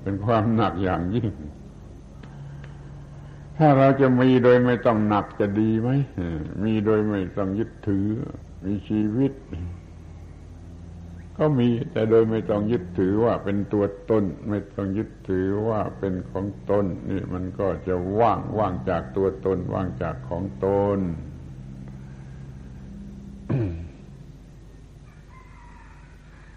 [0.04, 1.32] เป็นความหนักอย่างยิ่ง
[3.58, 5.90] ถ้าเราจะมีโดยไม่ต้องหนักจะดีไหม
[6.64, 8.08] มีโดยไม่ต้องยึดถือ
[8.66, 9.34] มีชีวิต
[11.38, 20.67] ก็มีแต่โดยไม่ต้องยึดถือว่าเป็นตัวตนไม่ต้องยึดถือว่าเป็นของตนนี่มันก็จะว่างว่างจากตัวตน ว่างจากของต
[20.98, 21.00] น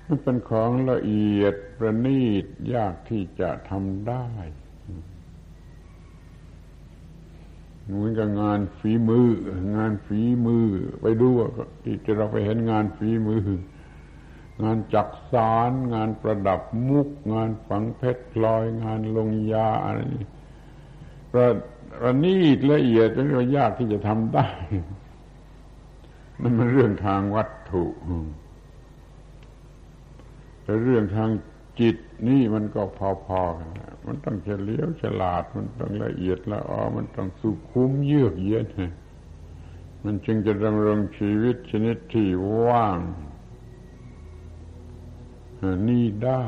[0.07, 4.27] มันเป็นของละเอียดประณีตยากที่จะทำได้
[7.85, 9.29] เหมือนกับงานฝีมือ
[9.77, 10.67] งานฝีมือ
[11.01, 11.29] ไปดู
[12.05, 13.45] ที่เราไปเห็นงานฝีมือ
[14.63, 20.27] งานจักสารงานประดับมุก งานฝังเพชรพลอย งานลงยาอะไรนี่
[21.33, 21.47] ประ
[22.01, 24.49] ประณีตละเอียดจนยากที่จะทำได้
[26.41, 27.85] นั่นมันเรื่องทางวัตถุ
[30.63, 31.31] แต่เรื่องทาง
[31.81, 31.97] จิต
[32.29, 33.71] นี่มันก็พอๆกัน
[34.07, 38.67] มันต้องเฉลียวฉลาด มันต้องละเอียดละออมันต้องสุขุมเยือกเย็น
[40.05, 42.29] มันจึงจะดำรงชีวิตชนิดที่
[42.65, 42.99] ว่าง
[45.89, 46.47] นี่ได้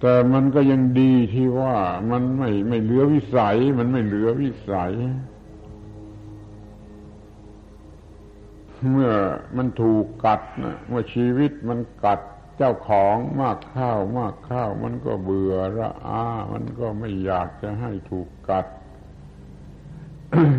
[0.00, 1.76] แต่มันก็ยังดีที่ว่า
[2.10, 4.92] มันไม่ไม่เหลือวิสัย มันไม่เหลือวิสัย
[8.90, 9.12] เมื่อ
[9.56, 12.20] มันถูกกัดนะเมื่อชีวิตมันกัด
[12.56, 18.66] เจ้าของมากข้าวมากข้าว มันก็เบื่อระอา มันก็ไม่อยากจะให้ถูกกัด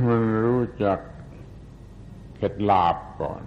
[0.08, 1.00] มันรู้จัก
[2.38, 3.44] เข็ดลาบก่อน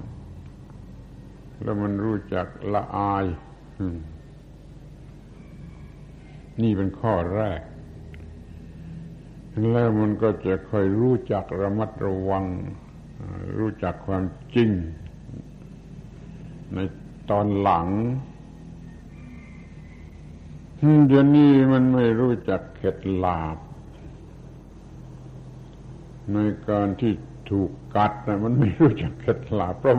[1.62, 3.24] แล้วมันรู้จักละอาย
[6.62, 7.61] นี่เป็นข้อแรก
[9.70, 12.44] แล้วมันก็จะค่อยรู้จักระมัดระวัง
[13.59, 14.24] รู้จักความ
[14.55, 14.70] จริง
[16.74, 16.79] ใน
[17.31, 17.87] ตอนหลัง
[21.07, 23.59] เดี๋ยวนี้มันไม่รู้จักเข็ดลาบ
[26.33, 27.12] ในการที่
[27.50, 29.94] ถูกกัดนะมันไม่รู้จักเข็ดหลาบเพราะ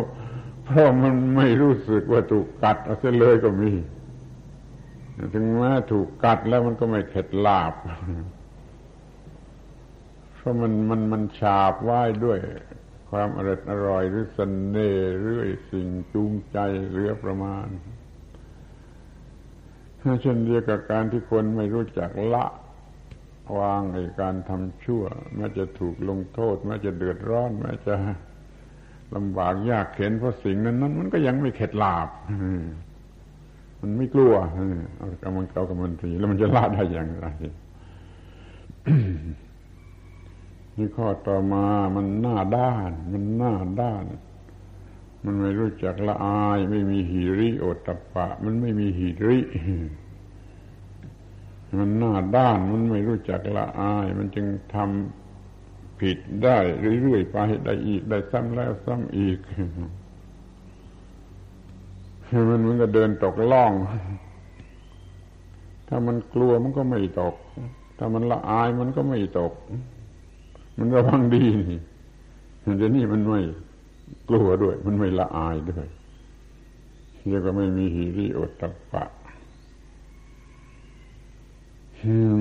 [0.66, 3.72] เพราะมันไม่รู้สึกว่าถูกกัดเอาเสียเลยก็มี
[5.34, 7.74] ถึงแม้ถูกกัดแล้วมันก็ไม่เข็ดลาบ
[10.36, 12.40] เพราะมันมันมันฉาบไหว้ด้วย
[13.10, 14.40] ความอร่อยอร่อยหรือสเส
[14.76, 15.38] น่ห์หรือ
[15.72, 16.58] สิ่งจูงใจ
[16.90, 17.68] เหลือประมาณ
[20.22, 22.46] เช่นเดียวกับการที่คนไม่รู้จักละ
[23.58, 25.04] วางในการทำชั่ว
[25.36, 27.96] แม้จะถูกลงโทษแม้จะเดือดร้อนแม้จะ
[29.16, 32.10] ลำบากยากเข็นเพราะสิ่งนั้นนั้นมันก็ยังไม่เข็ดลาบ
[33.82, 34.34] มันไม่กลัว
[34.98, 37.28] เอากำมันเก่ากำมันทีแล้วมันจะลาได้อย่างไร
[40.78, 44.04] นี่ข้อต่อมามันหน้าด้าน มันหน้าด้าน
[45.26, 49.40] มันไม่รู้จักละอาย ไม่มีหิริโอตตะปะ มันไม่มีหิริ
[51.78, 56.58] มันหน้าด้านมันไม่รู้จักละอาย มันจึงทำผิดได้
[57.02, 59.40] เรื่อยๆไปได้อีกได้ซ้ำแล้วซ้ำอีก
[62.50, 63.74] มันมือนกับเดินตกล่อง
[65.88, 67.36] ถ้ามันกลัวมันก็ไม่ตก
[67.98, 69.54] ถ้ามันละอายมันก็ไม่ตก
[70.78, 71.80] มันระวังดีนี่
[72.78, 73.42] เดี๋ยวนี้มันไม่
[74.30, 75.88] กลัวด้วย มันไม่ละอายด้วย
[77.28, 79.04] เรียกว่าไม่มีหิริโอตตะปะ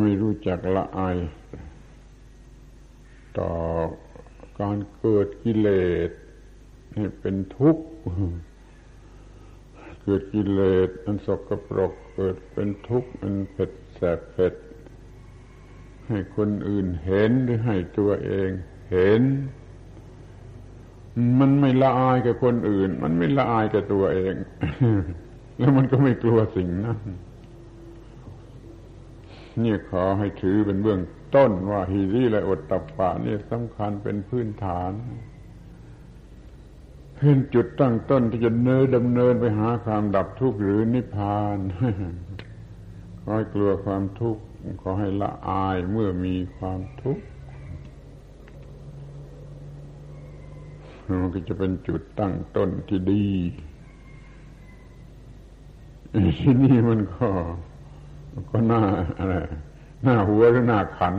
[0.00, 1.16] ไม่รู้จักละอาย
[3.38, 3.52] ต่อ
[4.60, 5.68] การเกิดกิเล
[6.08, 6.10] ส
[6.94, 7.84] ให้เป็นทุกข์
[10.02, 14.54] เกิดกิเลสอันสกปรกเกิดเป็นทุกข์อันเผ็ดแสบเผ็ด
[16.08, 18.48] ให้คนอื่นเห็นหรือให้ตัวเอง
[18.90, 19.22] เห็น
[21.38, 24.34] มันไม่ละอายกับคนอื่น มันไม่ละอายกับตัวเอง
[25.58, 26.98] แล้วมันก็ไม่กลัวสิ่งนั้น
[29.62, 31.00] นี่ขอให้ถือเป็นเบื้อง
[31.34, 34.92] ต้นว่าฮีริและอดตับปะนี่สำคัญเป็นพื้นฐาน
[37.16, 41.58] เป็นจุดตั้งต้นที่จะเนินดำเนินไปหาความดับทุกข์หรือนิพพาน
[43.22, 44.42] ขอให้กลัวความทุกข์
[44.82, 47.24] ขอให้ละอายเมื่อมีความทุกข์
[51.20, 53.28] มันก็จะเป็นจุดตั้งต้นที่ดี
[56.40, 57.28] ที่นี่มันก็
[58.50, 58.82] ก็น่า
[59.18, 59.34] อะไร
[60.02, 61.14] หน้าหัวหรือหน้าขัน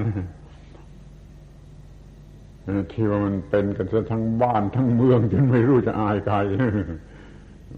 [2.92, 6.38] ที่ว่ามันเป็นกันเสียทั้งบ้านทั้งเมือง จนไม่รู้จะอายใคร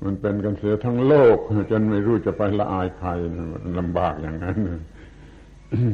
[0.06, 1.38] มันเป็นกันเสียทั้งโลก
[1.72, 3.10] จนไม่รู้จะไปละอายใคร
[3.80, 4.58] ลำบากอย่างนั้น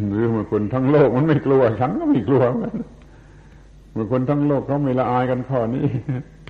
[0.09, 2.75] หรือมื่อคนทั้งโลกมันไม่กลัว ฉันก็ไม่กลัวเหมือน
[3.93, 5.85] เมื่อคนทั้งโลกเขาไม่ละอายกันข้อนี้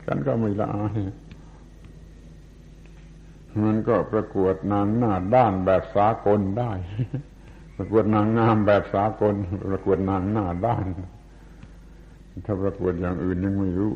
[0.08, 0.98] ฉันก็ไม่ละอาย
[3.64, 6.72] มันก็ประกวดนางหน้าด้านแบบสากลได้
[7.76, 9.34] ประกวดนางงามแบบสากล
[9.70, 10.86] ประกวดนางหน้าด้าน
[12.46, 13.94] ถ้าประกวดอย่างอื่นยังไม่รู้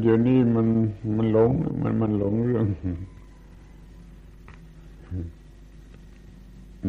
[0.00, 0.66] เดี๋ยวนี้มัน
[1.16, 1.50] มันหลง
[1.82, 2.66] มันมันหลงเรื่อง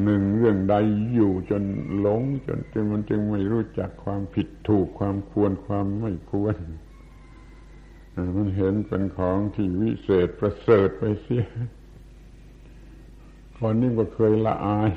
[0.04, 0.76] หนึ่งเรื่องใด
[1.14, 1.64] อยู่จน
[2.00, 6.56] หลงจนจนมันจึงไม่รู้จักความผิดถูกความควรความไม่ควร
[8.38, 11.46] มันเห็นเป็นของที่วิเศษประเสริฐไปเสีย
[13.58, 14.92] คนนี้ก็เคยละอาย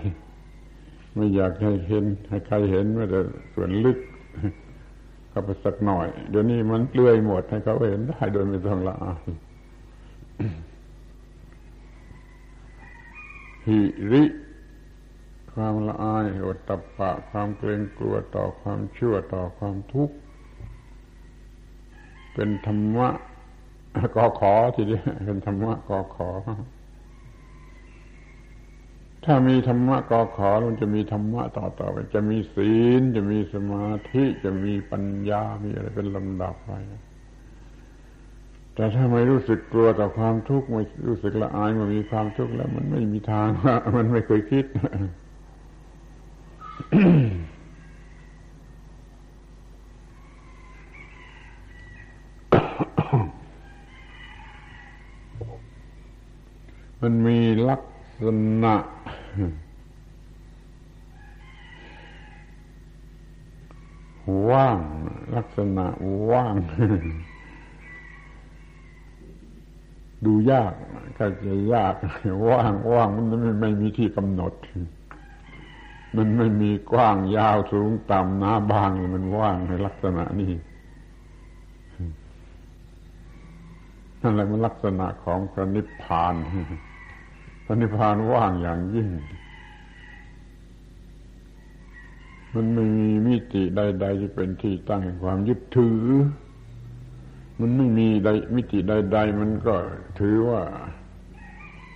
[1.14, 3.20] ไม่อยากให้เห็นให้ใครเห็นว่าแต่
[3.54, 3.98] ส่วนลึก
[5.30, 9.22] เข้าไปสักหน่อย เดี๋ยวนี้มันเปลื่อยหมดให้เขาเห็นได้โดยไม่ต้องละอาย
[13.66, 13.80] หิ
[14.12, 14.24] ริ
[15.52, 20.16] ความละอายอดตับปะ ความเกรงกลัวต่อความชั่วต่อความทุกข์
[22.34, 23.08] เป็นธรรมะ
[24.16, 26.30] กอขอทีเดียวเป็นธรรมะกอขอ
[29.24, 36.72] ถ้ามีธรรมะกอขอมันจะมีธรรมะต่อต่อไปจะมีศีล จะมีสมาธิจะมีปัญญามีอะไรเป็นลำดับไป
[38.74, 43.48] แต่ถ้าไม่รู้สึกกลัวต่อความทุกข์ไม่รู้สึกละอายมันมีความทุกข์แล้ว มันไม่มีทาง
[43.96, 44.64] มันไม่เคยคิด
[57.00, 57.38] มันมี
[57.70, 57.82] ลัก
[58.22, 58.24] ษ
[58.64, 58.76] ณะ
[64.50, 64.78] ว่าง
[65.36, 65.86] ลักษณะ
[66.30, 66.54] ว่าง
[70.24, 70.72] ดูยาก
[71.18, 71.94] ก็จะยาก
[72.50, 74.52] ว่างว่างมันไม่ไม่มีที่กำหนด
[76.16, 80.52] มันไม่มีกว้างยาวสูงต่ำหน้าบางมันว่างในลักษณะนี้
[84.20, 86.34] นั่นแหละมันลักษณะของพระนิพพาน
[87.70, 89.08] พระนิพพานว่างอย่างยิ่ง
[92.54, 96.00] มันไม่มีมิติใด ๆ ที่เป็นที่ตั้งแห่งความยึดถือ
[97.60, 99.74] มันไม่มีใดมิติใด ๆ มันก็
[100.20, 100.62] ถือว่า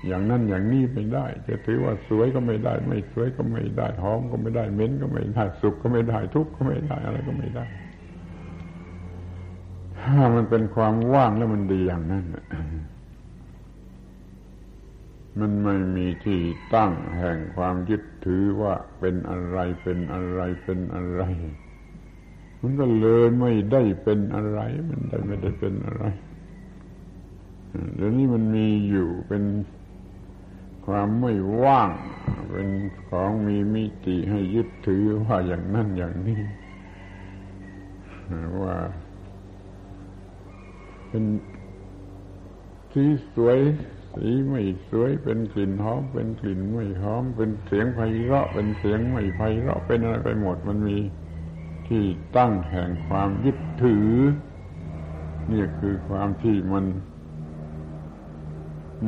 [0.06, 7.66] อย่างนั้นอย่างนี้ไม่ได้ จะถือว่าสวยก็ไม่ได้ ไม่สวยก็ไม่ได้หอมก็ไม่ได้เหม็นก็ไม่ได้สุขก็ไม่ได้ ทุกข์ก็ไม่ได้อะไรก็ไม่ได้
[10.00, 12.24] ถ้ามันเป็นความว่างแล้วมันดีอย่างนั้น
[15.40, 16.40] มันไม่มีที่
[16.74, 21.22] ตั้งแห่งความยึดถือว่าเป็นอะไรเป็นอะไรเป็นอะไร
[22.60, 26.04] มันก็เลยไม่ได้เป็นอะไร มันได้ไม่ได้เป็นอะไร
[27.94, 29.44] เดี๋ยวนี้มันมีอยู่เป็น
[30.86, 31.90] ความไม่ว่าง
[32.50, 32.68] เป็น
[33.08, 36.40] ของมีมิติให้ยึดถือว่าอย่างนั้นอย่างนี้
[38.62, 38.76] ว่า
[41.08, 41.24] เป็น
[42.92, 43.58] ที่สวย
[44.14, 50.98] สีไม่สวยเป็นกลิ่นหอม เป็นกลิ่นไม่หอม เป็นเสียงไพเราะ เป็นเสียงไม่ไพเราะเป็นอะไรไปหมดมันมี
[51.88, 52.04] ที่
[52.36, 54.10] ตั้งแห่งความยึดถือ
[55.52, 56.84] นี่คือความที่มัน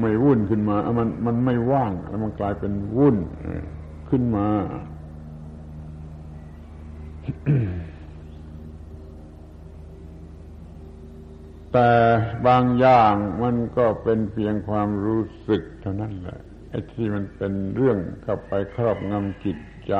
[0.00, 3.16] ไม่วุ่นขึ้นมา มันมันไม่ว่าง แล้วมันกลายเป็นวุ่น
[4.08, 4.48] ขึ้นมา
[11.76, 11.92] แต่
[12.46, 16.38] บางอย่างมันก็เป็นเพียงความรู้สึกเท่านั้นแหละ
[16.70, 19.58] ไอ้ที่มันเป็นเรื่องเข้าไปครอบงำจิต
[19.88, 19.94] ใจ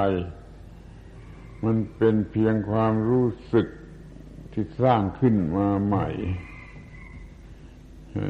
[1.65, 3.67] มันเป็นเพียงความรู้สึก
[4.53, 6.09] ที่สร้างขึ้นมาใหม่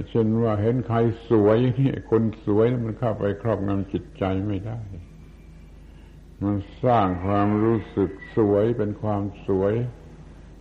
[0.08, 0.98] เช่นว่าเห็นใคร
[1.30, 4.78] สวยนี่คนสวยมันเข้าไปครอบงำจิตใจไม่ได้
[6.42, 9.74] มันสร้างความรู้สึกสวยเป็นความสวย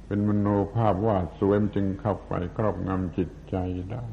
[0.08, 3.56] เป็นมโนภาพว่าสวยมันจึงเข้าไปครอบงำจิตใจ
[3.92, 4.06] ได้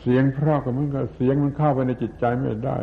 [0.00, 2.76] เสียงเพราะก็มันก็เสียงมันเข้าไปในจิตใจไม่ได้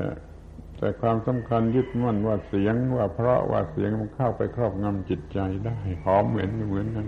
[0.78, 7.05] แต่ความสำคัญยึดมั่นว่าเสียงว่าเพราะว่าเสียงมันเข้าไปครอบงำจิตใจได้หอมเหมือนเหมือนกัน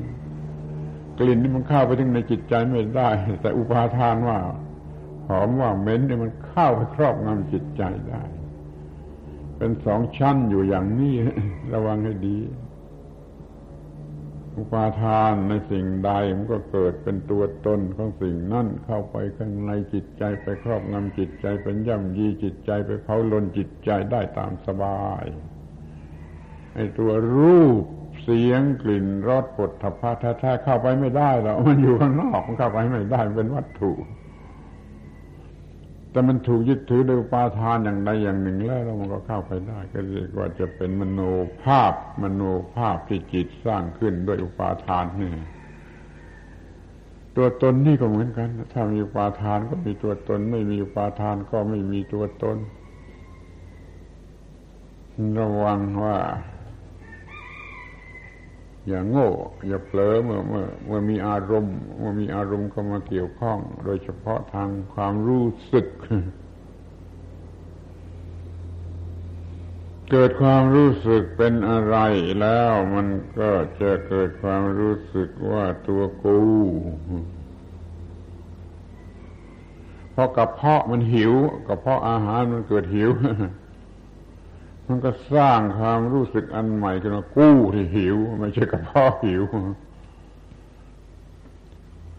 [1.20, 3.09] กลิ่นนี่มันเข้าไปถึงในจิตใจไม่ได้
[3.41, 4.39] แต่อุปาทานว่า
[5.30, 8.24] หอมว่าเหม็นเนี่ยมันเข้าไปครอบงำจิตใจได้
[9.57, 11.16] เป็นสองชั้นอยู่อย่างนี้
[11.74, 12.38] ระวังให้ดี
[14.58, 25.24] อุปาทานในสิ่งใดมันก็เกิดเป็นตัวตนของสิ่งนั้นเข้าไปข้างในจิตใจไปครอบงำจิตใจเป็นย่ำยีจิตใจไปเผาลนจิตใจได้ตามสบาย
[26.76, 27.84] ไอ้ตัวรูป
[28.24, 33.91] เสียงกลิ่นรสปดทพะแท้ๆเข้าไปไม่ได้หรอกมันอยู่ข้างนอกมันเข้าไปไม่ได้เป็นวัตถุ
[36.14, 41.22] แต่มันถูกยึดถือโดยปาทานอย่างใดอย่างหนึ่งแล้วแล้วมันก็เข้าไปได้ ก็เรียกว่าจะเป็นมโน
[41.64, 42.41] ภาพ มโน
[42.76, 45.34] ภาพที่จิตสร้างขึ้นด้วยอุปาทานนี่
[47.36, 52.57] ตัวตนนี่ก็เหมือนกัน ถ้ามีอุปาทานก็มีตัวตน ไม่มีอุปาทานก็ไม่มีตัวตน
[55.39, 56.18] ระวังว่า
[58.88, 59.30] อย่าโง่
[59.68, 65.88] อย่าเผลอเมื่อเมื่อเมื่อมีอารมณ์ เมื่อมีอารมณ์เข้ามาเกี่ยวข้อง โดยเฉพาะทางความรู้สึก
[70.12, 71.98] เกิดความรู้สึกเป็นอะไร
[72.42, 73.08] แล้วมัน
[73.40, 73.50] ก็
[73.82, 76.40] จะเกิดความรู้สึกว่าตัวกู
[80.12, 81.34] เพราะกระเพาะมันหิว
[81.68, 83.10] กระเพาะอาหารมันเกิดหิว
[84.88, 89.44] มันก็สร้างความรู้สึกอันใหม่ขึ้นมากู้ที่หิว ไม่ใช่กระเพาะหิว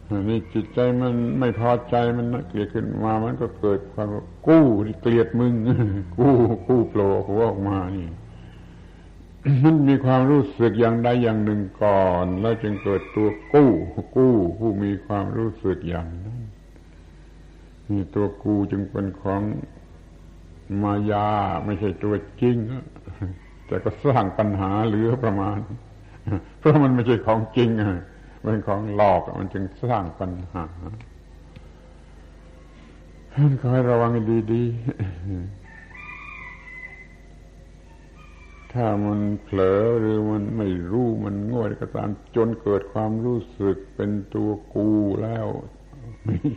[0.09, 4.09] อันี่จิตใจมันไม่พอใจมันเกลียดขึ้นมา มันก็เกิดความ
[4.49, 5.55] กู้ที่เกลียดมึง
[6.19, 6.37] กู้
[6.69, 8.09] กู้โผล่หัวออกมานี่
[9.63, 13.71] มันมีความรู้สึกอย่างใดอย่างหนึ่งก่อน แล้วจึงเกิดตัวกู้
[14.17, 16.41] กู้ผู้มีความรู้สึกอย่างนั้น
[17.91, 19.43] นี่ตัวกูจึงเป็นของ
[20.83, 21.29] มายา
[21.67, 22.57] ไม่ใช่ตัวจริง
[23.67, 25.59] แต่ก็สร้างปัญหาเหลือประมาณ
[26.59, 27.69] เพราะมันไม่ใช่ของจริง
[28.43, 30.65] เป็นของหลอกมันจึงสร้างปัญหา
[33.61, 34.11] ขอให้ระวัง
[34.53, 34.75] ดีๆ
[38.73, 44.91] ถ้ามันเผลอหรือมันไม่รู้มันง่วยก็ตามจนเกิดความรู้สึกเป็นตัวกู
[45.23, 45.47] แล้ว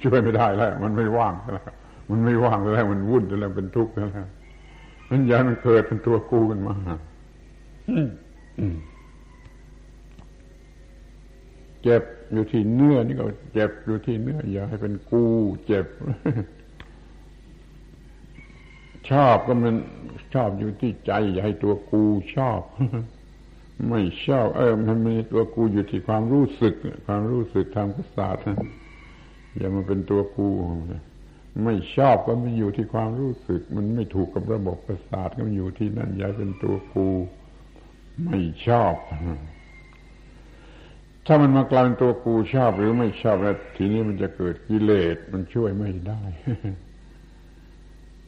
[0.03, 1.65] ช่วยไม่ได้แล้ว มันไม่ว่างแล้ว
[2.09, 4.09] มันไม่ว่างแล้วมันวุ่นแล้วเป็นทุกข์แล้ว
[5.09, 6.75] มันยันมันเกิดเป็นตัวกูกันมา
[11.83, 15.23] เจ็บอยู่ที่เนื้อนี่ก็เจ็บอยู่ที่เนื้อ อย่าให้เป็นกู
[15.65, 15.85] เจ็บ
[19.09, 19.75] ชอบก็มัน
[20.33, 22.03] ชอบอยู่ที่ใจ อย่าให้ตัวกู
[22.35, 22.61] ชอบ
[23.89, 26.73] ไม่ชอบ เออ มันมีตัวกูอยู่ที่ความรู้สึก
[27.05, 28.37] ความรู้สึกทางประสาท
[29.57, 30.49] อย่ามาเป็นตัวกู
[31.63, 37.07] ไม่ชอบก็มันอยู่ที่ความรู้สึก มันไม่ถูกกับระบบประสาทก็มันอยู่ที่นั่นย้ายเป็นตัวกู
[38.25, 38.95] ไม่ชอบ
[41.25, 46.21] ถ้ามันมากลายเป็นตัวกูชอบหรือไม่ชอบแล้ว ทีนี้มันจะเกิดกิเลสมันช่วยไม่ได้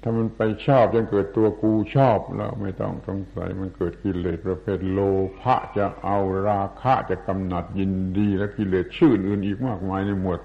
[0.01, 4.99] ถ้ามันไปชอบจนเกิดตัวกูชอบแล้วไม่ต้องสงสัยมันเกิดกิเลสประเภทโล
[5.41, 6.17] ภะจะเอา
[6.47, 10.41] ราคะจะกำหนัดยินดี และกิเลสชื่ออื่นอีกมากมายในหมวด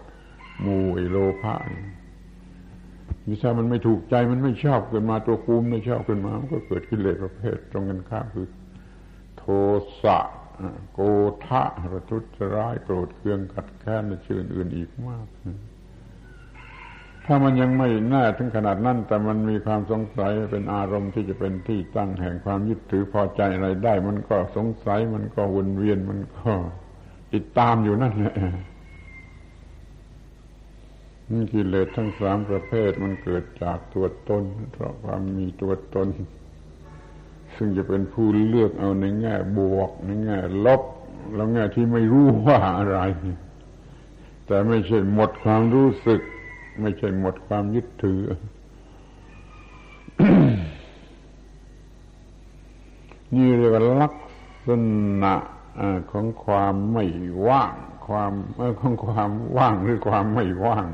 [0.65, 1.83] มูไอโลภะนี่
[3.27, 8.47] มิถ้ามันไม่ถูกใจมันไม่ชอบขึ้นมาตัวคูมไม่ชอบขึ้นมา มันก็เกิดกิเลสประเภทตรงกันข้ามคือ
[9.39, 9.45] โท
[10.03, 10.19] สะ
[10.93, 11.01] โก
[11.47, 11.63] ทะ
[11.93, 15.27] ระทุษร้ายโกรธเคืองกัดแค้นในชื่ออื่นอีกมาก
[17.27, 26.53] ถ้ามันยังไม่แน่ถึงขนาดนั้น แต่มันมีความสงสัยเป็นอารมณ์ที่จะเป็นที่ตั้งแห่งความยึดถือพอใจอะไรได้ มันก็สงสัยมันก็วนเวียนมันก็
[27.35, 28.35] ติดตามอยู่นั่นแหละ
[31.53, 36.09] กิเลสทั้งสามประเภทมันเกิดจากตัวตน เพราะความมีตัวตน
[37.57, 40.83] ซึ่งจะเป็นผู้เลือกเอาในแง่บวก ในแง่ลบ
[41.35, 42.99] แล้วแง่ที่ไม่รู้ว่าอะไร
[44.47, 46.21] แต่ไม่ใช่หมดความรู้สึก
[46.81, 48.23] ไม่ใช่หมดความยึดถือ
[53.35, 54.15] นี่เรียกว่าลัก
[54.67, 54.69] ษ
[55.23, 55.35] ณะ
[56.11, 57.05] ของความไม่
[57.49, 57.75] ว่าง
[58.07, 58.33] ความ
[58.81, 60.87] ของความว่างหรือความไม่ว่าง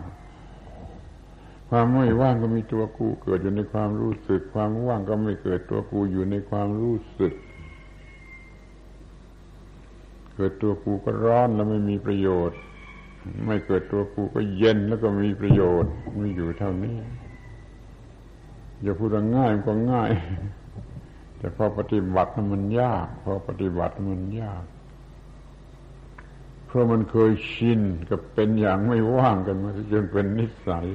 [1.72, 7.32] ความไม่ว่างก็มีตัวกูเกิดอยู่ในความรู้สึก ความว่างก็ไม่เกิดตัวกูอยู่ในความรู้สึก
[10.36, 12.58] เกิดตัวกูก็ร้อนแล้วไม่มีประโยชน์
[13.46, 16.96] ไม่เกิดตัวกูก็เย็นแล้วก็มีประโยชน์มีอยู่เท่านี้
[18.82, 20.10] อย่าพูดง่ายก็ง่าย
[21.38, 24.64] แต่พอปฏิบัติมันยาก พอปฏิบัติมันยาก
[26.66, 30.86] เพราะมันเคยชินกับเป็นอย่างไม่ว่างกันมาจนเป็นนิสัย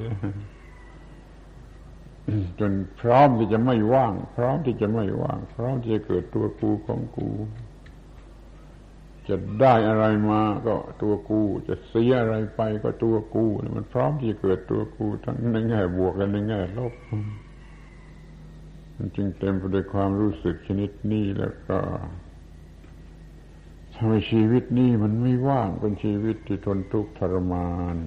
[2.60, 2.72] จน
[3.02, 7.30] พร้อมที่จะไม่ว่าง พร้อมที่จะไม่ว่าง พร้อมที่จะเกิดตัวกูของกู
[9.28, 13.46] จะได้อะไรมาก็ตัวกู จะเสียอะไรไปก็ตัวกู
[13.76, 16.94] มันพร้อมที่จะเกิดตัวกู ทั้งในแง่บวกและในแง่ลบ
[18.98, 21.80] มันจึงเต็มไปด้วยความรู้สึกชนิดนี้แล้วก็
[23.96, 27.98] ทำให้ชีวิตนี้มันไม่ว่างเป็นชีวิตที่ทนทุกข์ทรมาน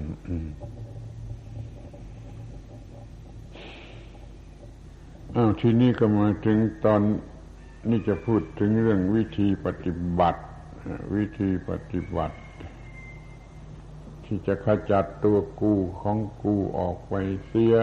[5.41, 7.01] อ้าวทีนี้ก็มาถึงตอน
[7.91, 10.41] นี่จะพูดถึงเรื่องวิธีปฏิบัติ
[11.14, 12.36] วิธีปฏิบัติ
[14.24, 17.14] ที่จะขจัดตัวกูของกูออกไป
[17.47, 17.76] เสีย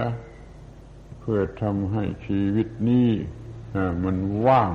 [1.19, 3.09] เพื่อทำให้ชีวิตนี้
[4.03, 4.71] มันว่าง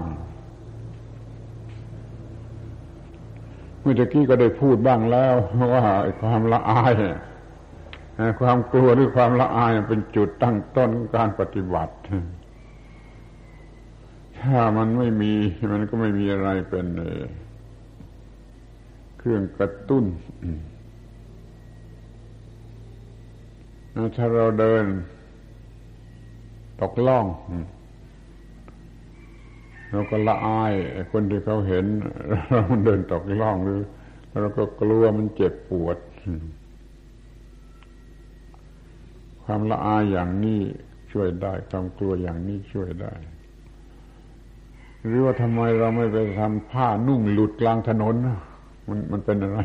[3.80, 5.34] เมื่อกี้ก็ได้พูดบ้างแล้ว
[5.74, 5.84] ว่า
[6.22, 6.94] ความละอาย
[8.40, 11.94] ความกลัวหรือความละอายเป็นจุดตั้งต้นการปฏิบัติ
[14.42, 15.32] ถ้ามันไม่มี
[15.72, 16.86] มันก็ไม่มีอะไรเป็น
[19.18, 20.04] เครื่องกระตุ้น
[24.16, 24.84] ถ้าเราเดิน
[26.80, 27.26] ตกล่อง
[29.90, 30.72] เราก็ละอาย
[31.12, 31.84] คนที่เขาเห็น
[32.50, 33.80] เราเดินตกล่องหรือ
[34.40, 35.98] เราก็กลัวมันเจ็บปวด
[39.44, 40.60] ความละอายอย่างนี้
[41.12, 43.14] ช่วยได้ ความกลัวอย่างนี้ช่วยได้
[45.06, 48.14] หรือว่าทำไมเราไม่ไปทำผ้านุ่งหลุดกลางถนน
[48.88, 49.60] มันมันเป็นอะไร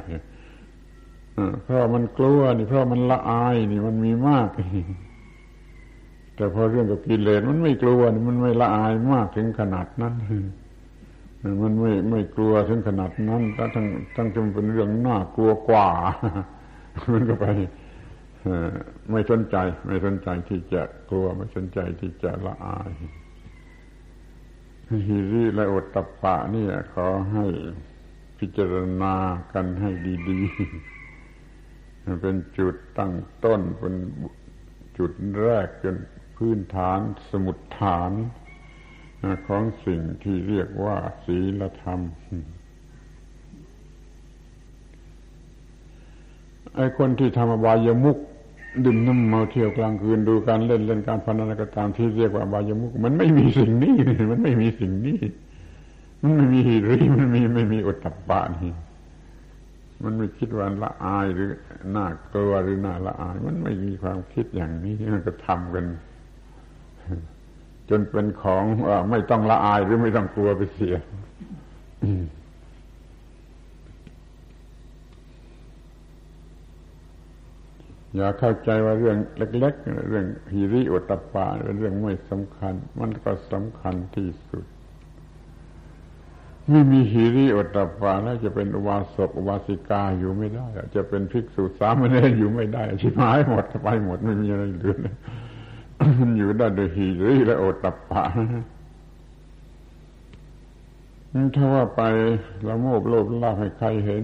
[1.64, 4.50] เพราะมันกลัวนี่ เพราะมันละอายนี่มันมีมาก
[6.36, 10.14] แต่พอเรื่องกับกิเลสมันไม่กลัวนี่มันไม่ละอายมากถึงขนาดนั้น
[11.64, 15.90] มันไม่ไม่กลัวถึงขนาดนั้นทั้งทั้งทั้งจนเป็นเรื่องน่ากลัวกว่า
[17.12, 17.46] มันก็ไป
[19.12, 19.56] ไม่สนใจ
[19.88, 22.92] ไม่สนใจที่จะกลัว ไม่สนใจที่จะละอาย
[25.08, 27.46] ฮิริและอตตปะนี่ขอให้
[28.40, 29.16] พิจารณา
[29.54, 29.90] กันให้
[30.30, 33.14] ดีๆเป็นจุดตั้ง
[33.46, 33.96] ต้นเป็น
[34.98, 35.12] จุด
[35.42, 35.96] แรกจน
[36.38, 37.00] พื้นฐาน
[37.32, 38.12] สมุดฐาน
[39.48, 42.00] ของสิ่งที่เรียกว่าศีลธรรม
[46.76, 48.18] ไอ้คนที่ทำอบายมุก
[48.84, 53.96] ดื่มน้ำเมาเที่ยวกลางคืนดูการเล่นเล่นการพนันก็ตามที่เรียกว่าบายมุกมันไม่มีสิ่งนี้
[54.32, 55.20] มันไม่มีสิ่งนี้
[56.22, 58.74] มันไม่มีหิริมันมีไม่มีอุตตปะนี่
[60.04, 61.50] มันไม่คิดว่าละอายหรือ
[61.96, 65.86] น่ากลัวหรือน่าละอาย มันไม่มีความคิดอย่างนี้มันก็ทำกัน
[67.90, 68.64] จนเป็นของ
[69.12, 70.96] ไม่ต้องละอายหรือไม่ต้องกลัวไปเสีย
[78.16, 84.66] อย่าเข้าใจว่าเรื่องเล็ก ๆ เรื่องฮิริโอตปาเป็นเรื่องไม่สำคัญ มันก็สำคัญที่สุด
[86.70, 94.98] ไม่มีฮิริโอตปาแล้วจะเป็นอุบาสกอุบาสิกาอยู่ไม่ได้ จะเป็นภิกษุสามเณรอยู่ไม่ได้ชิบหายหมดไปหมดไม่มีอะไรเหลือ
[96.20, 98.24] มันอยู่ได้โดยฮิริและโอตปา
[101.56, 102.02] ถ้าว่าไป
[102.68, 104.24] ละโมบโลภลาภให้ใครเห็น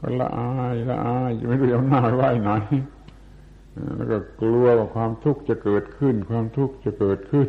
[0.00, 2.50] ก็ละอายละอายไม่รู้เอาหน้าไว้ไหน
[3.96, 7.48] แล้วก็กลัวว่าความทุกข์จะเกิดขึ้น ความทุกข์จะเกิดขึ้น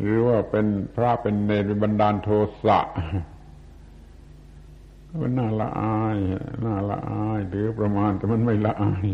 [0.00, 2.28] หรือว่าเป็นพระเป็นเนรบันดาลโท
[2.64, 2.80] สะ
[5.22, 6.18] ก็น่าละอาย
[6.64, 9.06] น่าละอายหรือประมาณแต่มันไม่ละอาย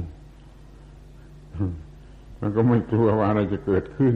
[2.41, 4.15] มันก็ไม่กลัวว่าอะไรจะเกิดขึ้น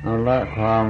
[0.00, 0.86] เอาละความ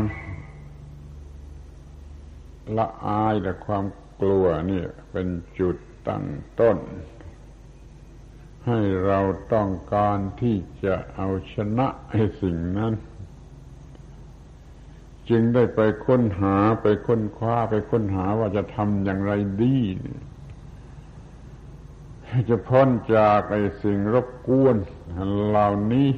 [2.76, 3.84] ละอายและความ
[4.20, 5.28] กลัวนี่เป็น
[5.58, 5.76] จุด
[6.08, 6.26] ตั้ง
[6.60, 6.78] ต้น
[8.66, 9.20] ให้เรา
[9.52, 12.92] ต้องการที่จะเอาชนะไอ้สิ่งนั้น
[15.28, 19.32] จึงได้ไปค้นหาไปค้นคว้าไปค้นหาว่าจะทำอย่างไร
[19.62, 19.78] ดี
[22.48, 24.76] จะพ้นจากไอ้สิ่งรบกวน
[25.48, 26.08] เหล่านี้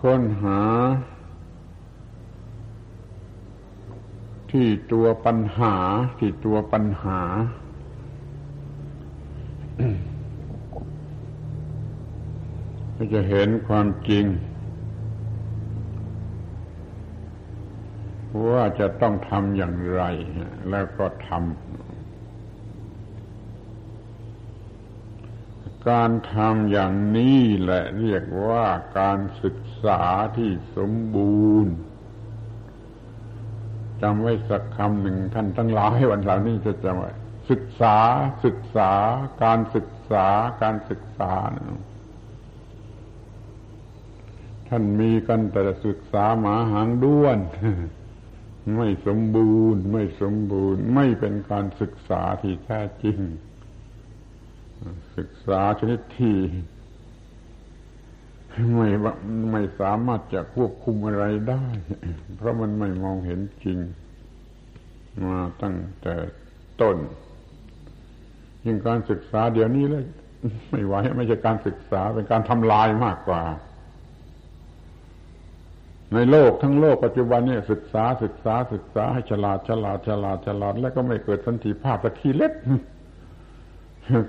[0.00, 0.60] ค้นหา
[4.50, 5.74] ที่ตัวปัญหา
[6.18, 7.20] ที่ตัวปัญหา
[12.96, 14.24] ก็จะเห็นความจริง
[18.48, 20.02] ว่าจะต้องทำอย่างไร
[20.70, 21.89] แล้วก็ทำ
[25.88, 28.66] การทำอย่างนี้แหละเรียกว่า
[28.98, 30.00] การศึกษา
[30.36, 31.74] ที่สมบูรณ์
[34.02, 37.10] จำไว้สักคำหนึ่งท่านทั้งหลายวันเหล่านี้จะจำไว้
[37.50, 37.96] ศึกษา
[38.44, 38.92] ศึกษา
[39.44, 40.26] การศึกษา
[40.62, 41.32] การศึกษา
[44.68, 47.38] ท่านมีกันแต่ศึกษาหมาหางด้วน
[48.76, 53.18] ไม่สมบูรณ์ ไม่สมบูรณ์ ไม่เป็นการศึกษาที่แท้จริง
[55.16, 56.36] ศึกษาชนิดที่
[58.76, 58.88] ไม่
[59.52, 61.64] ไม่สามารถจะควบคุมอะไรได้
[62.36, 63.78] เพราะมันไม่มองเห็นจริง
[65.26, 66.14] มาตั้งแต่
[66.80, 66.96] ต้น
[68.64, 70.04] ยิ่งการศึกษาเดี๋ยวนี้เลย
[70.70, 73.42] ไม่ไหวไม่ใช่การศึกษาเป็นการทำลายมากกว่า
[76.14, 82.52] ในโลกทั้งโลกปัจจุบันนี้ศึกษาศึกษาศึกษาให้ฉลาดฉลาดฉลาดฉลาด แล้วก็ไม่เกิดสันติภาพสักทีเล็ก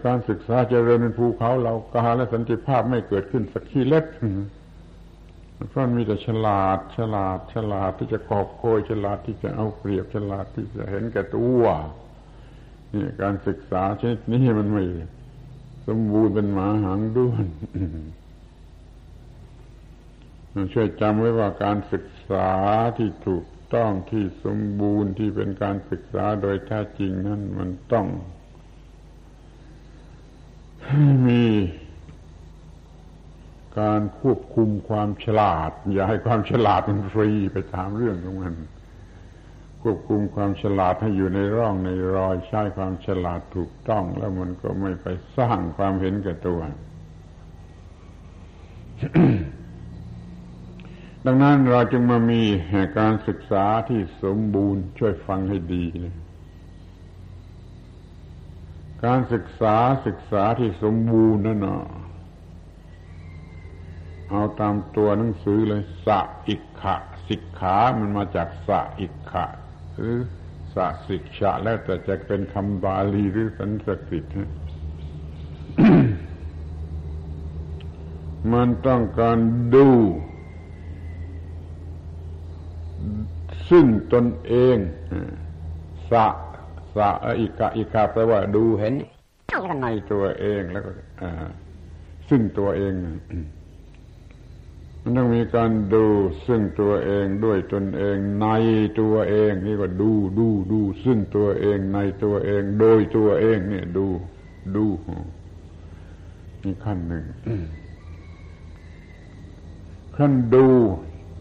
[0.06, 4.06] การศึกษาเจริญเป็นภูเขาเรากาและสันติภาพไม่เกิดขึ้นสักทีเล็ก
[5.70, 11.64] เพราะมีแต่ฉลาด ฉลาด ฉลาดที่จะกอบโกยฉลาดที่จะเอาเปรียบฉลาดที่จะเห็นแก่ตัว
[12.94, 14.84] นี่การศึกษาชนิดนี้มันไม่
[15.88, 17.46] สมบูรณ์เป็นหมาหางด้วน
[20.74, 22.50] ช่วยจำไว้ว่าการศึกษา
[22.98, 28.08] ที่ถูกต้องที่สมบูรณ์ที่เป็นการศึกษาโดยแท้จริงนั้นมันต้อง
[31.28, 31.44] มี
[33.80, 38.56] การควบคุมความฉลาด อย่าให้ความฉลาดมันฟรีไปตามเรื่องของมัน
[39.82, 46.60] ควบคุมความฉลาดให้อยู่ในร่องในรอยใช้ความฉลาดถูกต้อง แล้วมันก็ไม่ไปสร้างความเห็นแก่ตัว
[51.26, 52.42] ดังนั้นเราจึงมามี
[53.00, 56.16] การศึกษาที่สมบูรณ์ช่วยฟังให้ดีนะ
[59.06, 59.78] การศึกษา
[60.08, 61.84] ศึกษาที่สมบูรณ์นั่นเนาะ
[64.30, 66.96] เอาตามตัวหนังสือเลยสะอิกขะ
[67.28, 69.46] สิกขา มันมาจากสะอิกขะ
[69.96, 70.18] หรือ
[70.74, 74.26] สะสิกชะ แล้วแต่จะเป็นคำบาลีหรือสันสกฤต
[78.54, 79.38] มันต้องการ
[79.76, 79.90] ดู
[83.70, 84.78] ซึ่งตนเอง
[86.12, 86.28] สะ
[86.96, 88.96] สะอิกะอิกะแปลว่าดูเห็น
[89.84, 90.92] ในตัวเองแล้วก็
[92.30, 92.94] ซึ่งตัวเอง
[95.04, 96.06] มันต้องมีการดู
[96.48, 98.48] ซึ่งตัวเองด้วยตนเอง ใน
[99.00, 104.08] ตัวเองนี่ก็ดูดูดู ซึ่งตัวเองในตัวเอง โดยตัวเองเนี่ยดู
[104.76, 104.86] ดู
[106.64, 107.26] นี่ขั้นหนึ่ง
[110.18, 110.68] ขั้นดู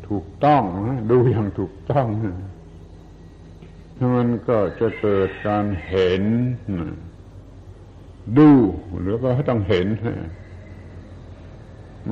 [0.08, 0.62] ถูกต้อง
[1.10, 2.06] ดูอย่างถูกต้อง
[4.16, 6.22] มันก็จะเกิดการเห็น
[8.38, 8.50] ดู
[9.00, 9.86] หรือก็ต้องเห็น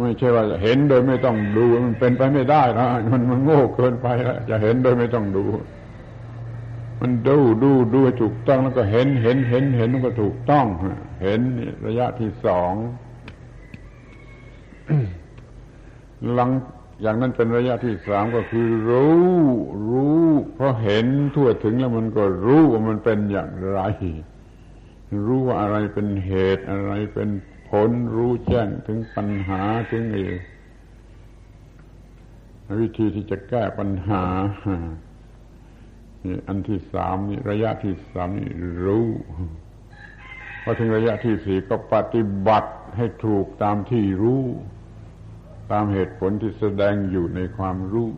[0.03, 5.45] ไม่ใช่ว่าเห็นโดยไม่ต้องดู มันเป็นไปไม่ได้นะมันมันโง่เกินไปแล้วจะเห็นโดยไม่ต้องดู
[7.01, 10.67] มันดูดูดูถูกต้องแล้วก็เห็นเห็นเห็นเห็นมันก็ถูกต้อง
[11.23, 11.41] เห็น
[11.87, 12.73] ระยะที่สอง
[16.33, 16.51] หลัง
[17.01, 19.19] อย่างนั้นเป็นระยะที่สามก็คือ รู้
[19.89, 23.81] รู้ เพราะเห็นทั่วถึงแล้วมันก็รู้ว่ามันเป็นอย่างไร
[25.27, 27.29] รู้ว่าอะไรเป็นเหตุอะไรเป็น
[27.69, 30.39] ผลรู้แจ้งถึงปัญหาถึงเอง
[32.81, 34.25] วิธีที่จะแก้ปัญหา
[36.25, 38.51] นี่อันที่สามนี่ระยะที่สามนี่
[38.85, 39.07] รู้
[40.63, 44.43] พอถึงระยะที่สี่ก็ปฏิบัติให้ถูกตามที่รู้
[45.71, 48.11] ตามเหตุผลที่แสดงอยู่ในความรู้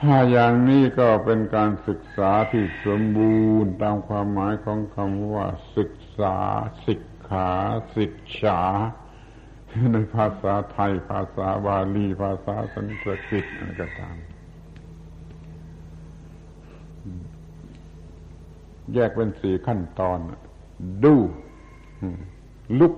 [0.00, 5.46] ถ้าอย่างนี้ก็เป็นการศึกษาที่สมบูรณ์ตามความหมายของคำว่า
[5.76, 6.36] ศึกษา
[6.86, 7.50] ศิกขา
[7.96, 8.60] ศิกษา
[9.92, 14.16] ในภาษาไทย ภาษาบาลี ภาษาสันสกฤตอะไรก็ตาม
[18.94, 20.18] แยกเป็นสี่ขั้นตอน
[21.04, 21.14] ดู
[22.78, 22.94] ลุก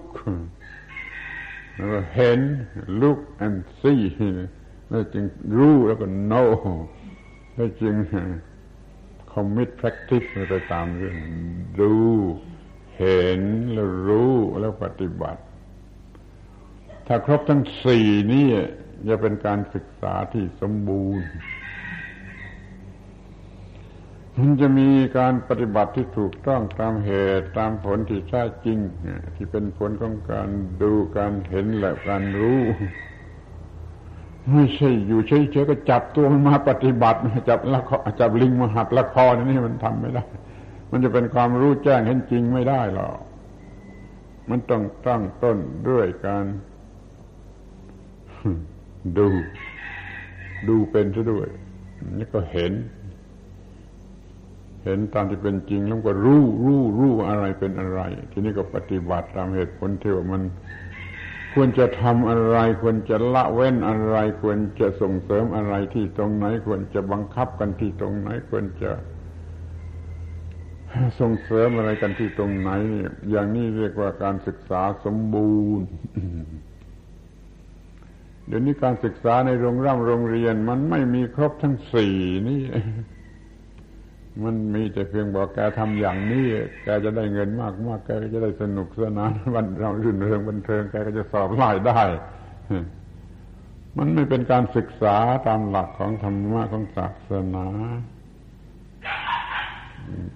[1.77, 2.41] แล้วก็เห็น
[3.01, 4.03] look and see
[4.89, 5.25] แล้วจึง
[5.59, 6.51] รู้แล้วก็ know
[7.55, 7.95] แล้วจึง
[9.33, 11.17] commit practice ไปตามเรื่อง
[11.81, 11.95] ดู
[12.97, 13.43] เห็น
[13.73, 15.43] แล้วรู้แล้วปฏิบัติ
[17.07, 18.47] ถ้าครบทั้งสี่นี่
[19.09, 21.27] จะเป็นการศึกษาที่สมบูรณ์
[24.37, 28.79] มันจะมีการปฏิบัติที่ถูกต้องตามเหตุตามผลที่แท้จริง
[29.37, 30.49] ที่เป็นผลของการ
[30.83, 32.61] ดูการเห็นและการรู้
[34.53, 37.19] ไม่ใช่อยู่เฉยๆก็จับตัวมันมาปฏิบัติ
[37.49, 40.25] จับละครจับลิงมาหัดละครนี่มันทำไม่ได้
[40.91, 43.17] มันจะเป็นความรู้แจ้งเห็นจริงไม่ได้หรอก
[44.51, 45.59] มันต้องตั้งต้น
[45.89, 46.45] ด้วยการ
[49.19, 49.29] ดู
[50.69, 51.49] ดูเป็นซะด้วย
[52.17, 52.73] แล้วก็เห็น
[54.85, 58.01] เห็นตามที่เป็นจริงแล้วก็รู้รู้รู้อะไรเป็นอะไร
[58.33, 60.43] ทีนี้ก็ปฏิบัติตามเหตุผลที่ว่ามัน
[61.55, 68.93] ควรจะทำอะไร ควรจะละเว้นอะไร ควรจะส่งเสริมอะไรที่ตรงไหน ควรจะบังคับกันที่ตรงไหน ควรจะ
[71.21, 72.71] ส่งเสริมอะไรกันที่ตรงไหน
[73.31, 75.87] อย่างนี้เรียกว่าการศึกษาสมบูรณ์
[78.47, 82.17] เดี๋ยวนี้การศึกษาในโรงร่ำโรงเรียนมันไม่มีครบทั้งสี่
[82.49, 82.61] นี่
[84.45, 86.47] มันมีแต่เพียงบอกแกทำอย่างนี้
[86.83, 92.03] แกจะได้เงินมากมากแกก็จะได้สนุกสนานวันเรารื่นเริงบันเทิงแกก็จะสอบไล่ได้
[93.99, 95.17] มันไม่เป็นการศึกษา
[95.47, 97.67] ตามหลักของธรรมะของศาสนา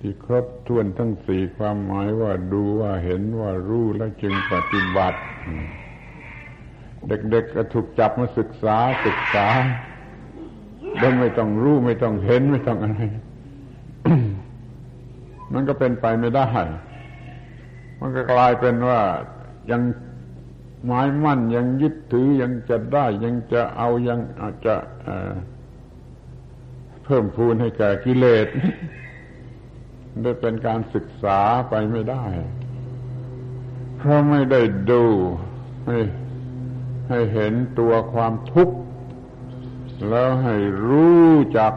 [0.01, 5.20] ที่ครบถ้วนทั้งสี่ความหมายว่าดูว่าเห็นว่ารู้แล้วจึงปฏิบัติ
[7.09, 8.76] เด็กๆก็ถูกจับมาศึกษา
[9.07, 9.47] ศึกษา
[10.99, 13.01] โดยไม่ต้องรู้ไม่ต้องเห็นไม่ต้องอะไร
[15.52, 16.48] มันก็เป็นไปไม่ได้
[18.00, 19.00] มันก็กลายเป็นว่า
[19.70, 19.82] ยัง
[20.86, 24.74] หมายมั่นยังยึดถือยังจะได้ยังจะเอายังอาจจะ
[27.05, 28.48] เพิ่มพูนให้แก่กิเลส
[30.22, 31.40] ได้เป็นการศึกษา
[31.70, 32.24] ไปไม่ได้
[33.96, 35.05] เพราะไม่ได้ดู
[35.86, 35.98] ให้
[37.09, 38.76] ให้เห็นตัวความทุกข์
[40.09, 40.57] แล้วให้
[40.88, 41.72] รู้จัก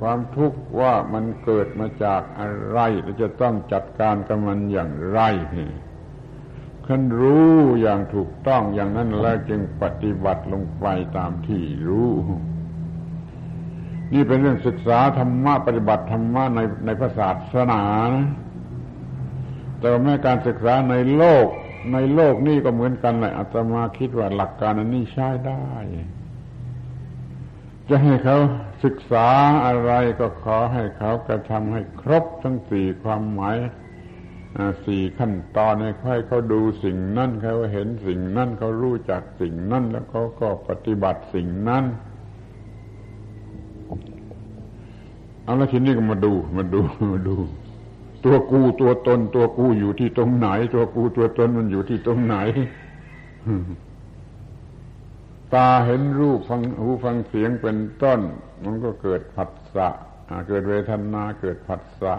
[0.00, 5.20] ความทุกข์ว่ามันเกิดมาจากอะไรและจะต้องจัดการกับมันอย่างไร
[6.86, 10.86] ขันรู้อย่างถูกต้องอย่างนั้นแล้วจึงปฏิบัติลงไป
[11.16, 12.12] ตามที่รู้
[14.12, 17.82] นี่เป็นเรื่องศึกษาธรรมะปฏิบัติธรรมะในในพระศาสนา
[18.14, 18.26] นะ
[19.80, 21.46] แต่แม้การศึกษาในโลก
[21.92, 25.66] ในโลกนี่ก็เหมือนกันเลยอาตมาคิดว่าหลักการอันนี้ใช้ได้
[27.88, 28.38] จะให้เขา
[28.84, 29.28] ศึกษา
[29.66, 33.56] อะไรก็ขอให้เขากระทำให้ครบทั้งสี่ความหมาย
[34.84, 41.84] สี่ขั้นตอนให้ค่อยเขาดูสิ่งนั่นเขาเห็นสิ่งนั่นเขารู้จักสิ่งนั่นแล้วเขาก็ปฏิบัติสิ่งนั้น
[45.44, 46.80] เอาละทีนี้ก็มาดูมาดู
[47.12, 47.36] มาดู
[48.24, 52.36] ตัวกูตัวตน ตัวกูอยู่ที่ตรงไหน ตัวกูตัวตนมันอยู่ที่ตรงไหน
[55.54, 58.20] ตาเห็นรูปฟังหูฟังเสียงเป็นต้น
[58.64, 59.88] มันก็เกิดผัสสะ
[60.48, 62.14] เกิดเวทนาเกิดผัสสะ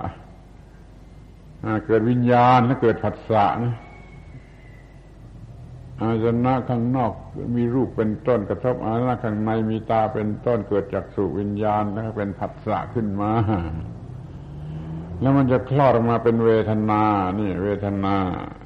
[1.85, 3.75] เกิดวิญญาณแล้วเกิดผัสสะนะ
[6.01, 7.11] อาจนะข้างนอก
[7.55, 13.31] มีรูปเป็นต้นกระทบอาจนะข้างในมีตาเป็นต้นเกิดจากสุวิญญาณแล้วเป็นผัสสะขึ้นมา
[15.21, 17.03] แล้วมันจะคลอดออกมาเป็นเวทนา
[17.39, 18.15] นี่ เวทนา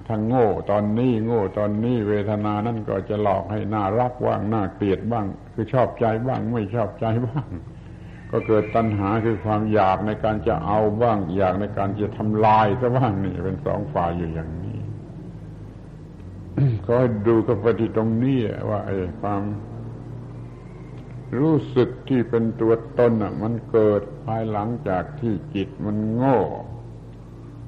[0.08, 7.48] ถ้าโง่ ตอนนี้โง่ตอนนี้เวทนานั่นก็จะหลอกให้น่ารักบ้างน่าเกลียดบ้าง คือชอบใจบ้างไม่ชอบใจบ้าง
[8.32, 14.80] ก็เกิดตัณหาคือความอยากในการจะเอาบ้าง อยากในการจะทำลายซะบ้างนี่เป็นสองฝ่ายอยู่อย่างนี้
[16.88, 16.96] ก็
[17.28, 18.40] ดูกับปฏิตรงนี้
[18.70, 19.42] ว่าไอ้ความ
[21.40, 26.40] รู้สึกที่เป็นตัวตนอะมันเกิดภายหลังจากที่จิตมันโง่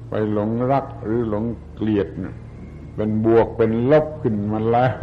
[0.08, 1.44] ไปหลงรักหรือหลง
[1.74, 2.08] เกลียด
[2.96, 4.98] เป็นบวกเป็นลบขึ้นมาแล้ว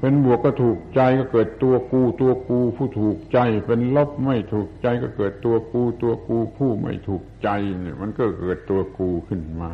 [0.00, 7.48] เป็นบวกก็ถูกใจก็เกิดตัวกูตัวกูผู้ถูกใจ เป็นลบไม่ถูกใจก็เกิดตัวกูตัวกูผู้ไม่ถูกใจ
[7.80, 9.72] เนี่ยมันก็เกิดตัวกูขึ้นมา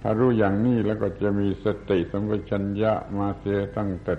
[0.00, 4.14] ถ้ารู้อย่างนี้แล้วก็จะมีสติสัมปชัญญะมาเสียตั้งแต่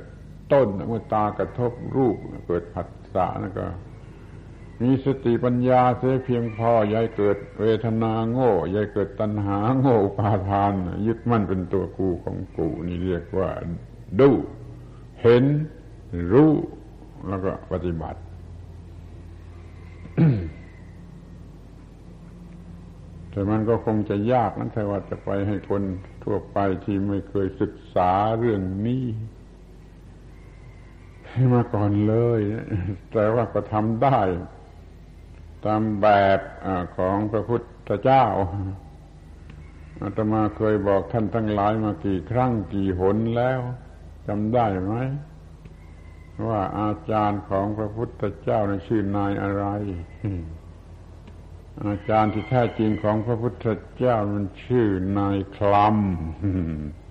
[0.52, 2.16] ต้นเมื่อตากระทบรูป
[2.48, 3.68] เกิดผัสสะนั่นก็
[4.82, 10.74] มีสติปัญญาเสียเพียงพอยายเกิดเวทนาโง่ยายเกิดตัณหาโง่ปาทาน
[11.08, 13.50] ยึดมั่นเป็นตัวกูของกูนี่เรียกว่า
[14.20, 14.30] ดู
[15.22, 15.44] เห็น
[16.32, 16.52] รู้
[17.28, 18.20] แล้วก็ปฏิบัติ
[23.30, 25.82] แต่มันก็คงจะยากนั้นแต่ว่าจะไปให้คน
[26.24, 29.04] ทั่วไปที่ไม่เคยศึกษาเรื่องนี้
[31.54, 32.42] มาก่อนเลย
[33.14, 34.20] แต่ว่าก็ทำได้
[35.66, 36.08] ตามแบ
[36.38, 36.40] บ
[36.98, 38.26] ของพระพุทธเจ้า
[40.02, 43.60] อาตมาเคยบอกท่านทั้งหลายมากี่ครั้งกี่หนแล้ว
[44.28, 44.96] จำได้ไหม
[46.48, 49.66] ว่าอาจารย์ของพระพุทธเจ้าในชื่อนายอะไร
[51.88, 53.66] อาจารย์ที่แท้จริงของพระพุทธ
[53.98, 57.03] เจ้ามันชื่อนายคลำ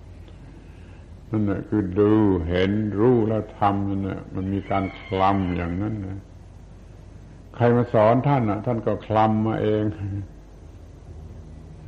[1.35, 2.13] นั่นแหละคือดู
[2.49, 6.19] เห็นรู้แล้วทำนั่นแหละมันมีการคลำอย่างนั้นนะ
[7.55, 9.83] ใครมาสอนท่านอะ ท่านก็คลำมาเอง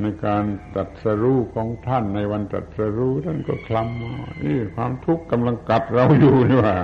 [0.02, 0.44] ในการ
[0.76, 6.76] ตัดสรู้ของท่านในวันตัดสรู้ท่านก็คลำมานี่ความทุกข์กำลังกัดเราอยู่นี่ว่า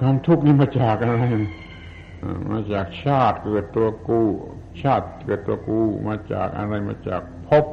[0.00, 1.22] ความทุกข์นี่มาจากอะไร
[2.50, 4.22] มาจากชาติเกิดตัวกู
[4.82, 7.66] ชาติเกิดตัวกู มาจากอะไรมาจากภพ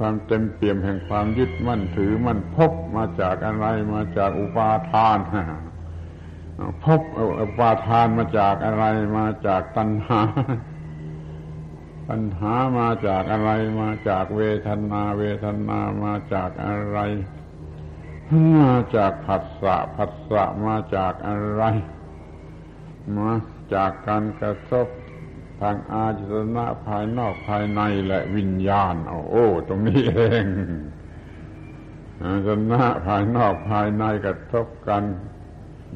[0.00, 5.18] ความเต็มเปี่ยมแห่งความยึดมั่นถือมั่นพบมาจากอะไรมาจากอุปาทาน
[6.84, 7.00] พบ
[7.40, 8.84] อุปาทานมาจากอะไร
[9.18, 10.20] มาจากตัณหา
[12.08, 16.98] ปัญหามาจากอะไรมาจากเวทนา เวทนามาจากอะไร
[18.62, 21.62] มาจากผัสสะผัสสะมาจากอะไร
[23.18, 23.30] มา
[23.74, 24.86] จากการกระทบ
[25.60, 30.44] ทางอาจตนะภายนอกภายในและวิญญาณเอาโอ้ ตรงนี้เอง
[32.22, 35.02] อาจตนะภายนอกภายในกระทบกัน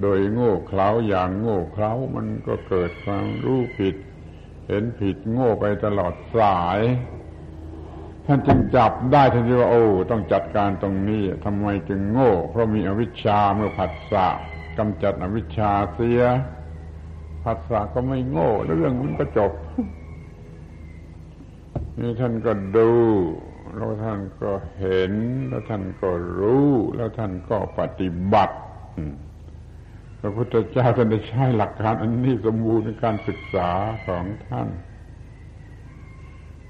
[0.03, 3.97] โดยโง่เขลาอย่างโง่เขลามันก็เกิดความรู้ผิด
[4.69, 6.81] เห็นผิดโง่ไปตลอดสาย
[8.27, 14.29] ท่านจึงจับได้ทันทีว่าโอ้ต้องจัดการตรงนี้ทำไมจึงโง่ เพราะมีอวิชชาเมื่อผัสสะ
[14.79, 16.23] กำจัดอวิชชาเสีย
[17.45, 19.53] ผัสสะก็ไม่โง่ แล้วเรื่องมันก็จบ
[22.01, 22.93] นี่ท่านก็ดู
[23.77, 25.13] แล้วท่านก็เห็น
[25.49, 28.57] แล้วท่านก็รู้ แล้วท่านก็ปฏิบัติ
[30.21, 33.71] พระพุทธเจ้าท่านได้ใช้หลักการอันนี้สมบูรณ์ในการศึกษา
[34.07, 34.69] ของท่าน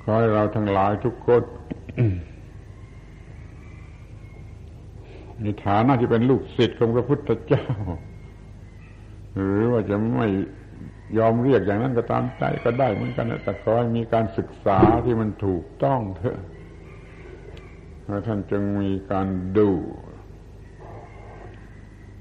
[0.02, 1.42] ขอให้เราทั้งหลายทุกคน
[5.40, 7.66] ในฐานะที่เป็นลูกศิษย์ของพระพุทธเจ้า
[9.34, 10.28] หรือว่าจะไม่
[11.18, 16.38] ยอมเรียกอย่างนั้นก็ตามใจก็ได้เหมือนกันแต่ขอให้มีการศึกษาที่มันถูกต้องเถอะ
[18.26, 19.70] ท่านจึงมีการดู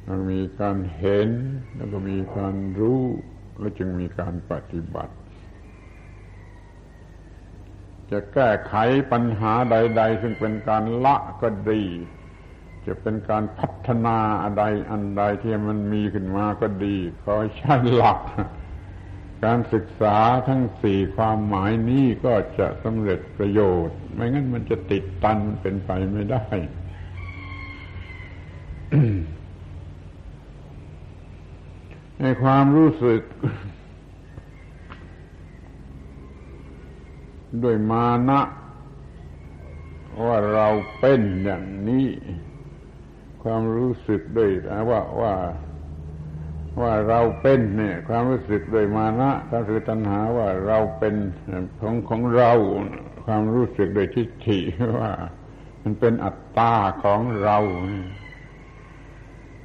[0.07, 1.29] มันมีการเห็น
[1.75, 3.01] แล้วก็มีการรู้
[3.59, 5.13] แล้วจึงมีการปฏิบัติ
[8.11, 8.75] จะแก้ไข
[9.11, 11.83] ปัญหาใด ๆ ซึ่งเป็นการละก็ดี
[12.85, 18.19] จะเป็นการพัฒนาอะไรอันใดที่มันมีขึ้นมาก็ดีขอใช้หลัก
[19.43, 20.17] การศึกษา
[20.47, 26.43] ทั้งสี่ความหมายนี้ก็จะสำเร็จประโยชน์ ไม่งั้นมันจะติดตันเป็นไปไม่ได้
[32.19, 33.21] ในความรู้สึก
[37.63, 38.41] ด้วยมานะ
[40.25, 40.67] ว่าเรา
[40.99, 42.07] เป็นอย่างนี้
[43.43, 44.51] ความรู้สึกด้วย
[44.89, 45.33] ว่าว่า
[46.81, 51.15] ว่าเราเป็นเนี่ยความรู้สึกโดยมานะก็คือตัณหาว่าเราเป็น
[51.81, 52.51] ของของเรา
[53.25, 54.59] ความรู้สึกโดยทิฏฐิ
[54.99, 55.11] ว่า
[55.83, 57.57] มันเป็นอัตตาของเรา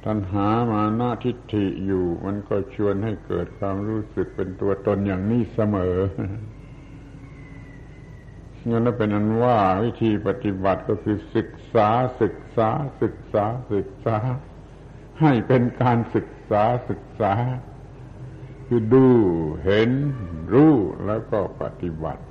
[0.05, 5.97] ตัณหามานาทิฏฐิอยู่ มันก็ชวนให้เกิดความรู้สึกเป็นตัวตนอย่างนี้เสมอ
[8.69, 11.89] งั้นแล้วเป็นอันว่าวิธีปฏิบัติก็คือศึกษา
[12.21, 12.69] ศึกษา
[13.01, 14.17] ศึกษาศึกษา
[15.21, 17.33] ให้เป็นการศึก ษาศึกษา
[18.67, 19.07] คือดู
[19.65, 19.91] เห็น
[20.53, 20.73] รู้
[21.05, 22.23] แล้วก็ปฏิบัติ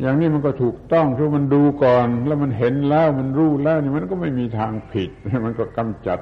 [0.00, 5.10] อย่างนี้มันก็ถูกต้องเพราะมันดูก่อน แล้วมันเห็นแล้วมันรู้แล้วนี่มันก็ไม่มีทางผิด
[5.44, 6.20] มันก็กำจัด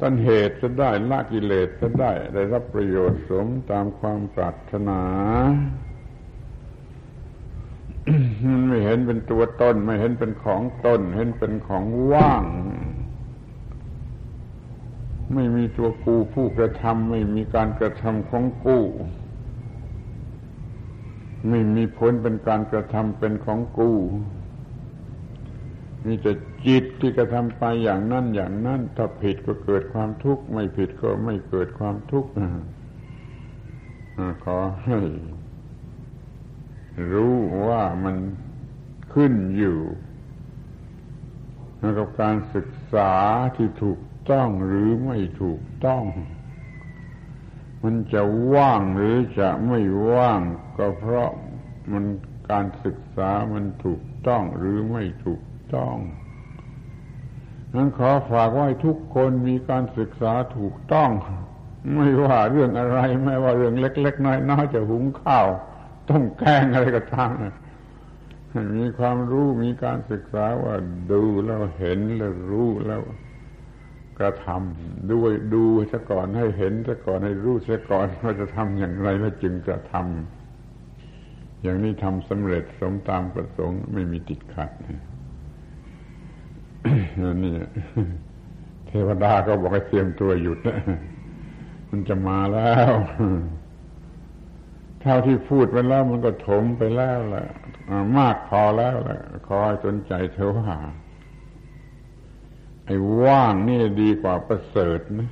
[0.00, 5.00] ต้นเหตุจะได้ละกิเลสจะได้ ได้รับประโยชน์สมตามความปรารถนา
[8.68, 12.44] ไม่เห็นเป็นตัวตน ไม่เห็นเป็นของตน เห็นเป็นของว่าง
[15.34, 18.78] ไม่มีตัวกูผู้กระทำไม่มีการกระทำของกู
[21.48, 23.90] ไม่มีผลเป็นการกระทำเป็นของกู
[26.06, 26.32] มีแต่
[26.66, 32.30] จิตที่กระทำไปอย่างนั้นอย่างนั้นถ้าผิดก็เกิดความทุกข์ ไม่ผิดก็ไม่เกิดความทุกข์
[34.44, 35.00] ขอให้
[37.12, 37.34] รู้
[37.66, 38.16] ว่ามัน
[39.14, 39.78] ขึ้นอยู่
[41.98, 43.12] กับการศึกษา
[43.56, 43.98] ที่ถูก
[44.32, 46.04] ต้องหรือไม่ถูกต้อง
[47.82, 48.22] มันจะ
[48.54, 50.40] ว่างหรือจะไม่ว่าง
[50.78, 51.30] ก็เพราะ
[51.92, 52.04] มัน
[52.50, 55.42] การศึกษามันถูกต้องหรือไม่ถูก
[55.74, 55.96] ต้อง
[57.74, 61.10] นั้นขอฝากไว้ทุกคนมีการศึกษาถูกต้อง
[61.94, 65.46] ไม่ว่าเรื่องอะไร ไม่ว่าเรื่องเล็ก ๆ น้อยๆจะหุงข้าว
[66.10, 67.30] ต้องแกงอะไรก็ตาม
[68.78, 70.74] มีความรู้มีการศึกษาว่า
[71.12, 73.00] ดูแล้วเห็นแล้วรู้แล้ว
[74.18, 84.70] กระทำด้วยดูซะก่อนให้เห็นซะก่อนให้รู้ซะก่อนว่าจะทำอย่างไรแล้วจึงกระทำอย่างนี้ทำสำเร็จสมตามประสงค์ไม่มีติดขัด
[87.42, 87.54] นี่
[88.86, 90.58] เทวดาก็บอกให้เตรียมตัวหยุด
[91.90, 92.92] มันจะมาแล้ว
[95.00, 97.46] เท่าที่พูดไปแล้วมันก็ถมไปแล้วแหละ
[98.18, 100.74] มากพอแล้วแหละขอให้สนใจเธอว่า
[102.88, 105.28] ไอ้ว่างนี่ดีกว่าประเสริฐนะ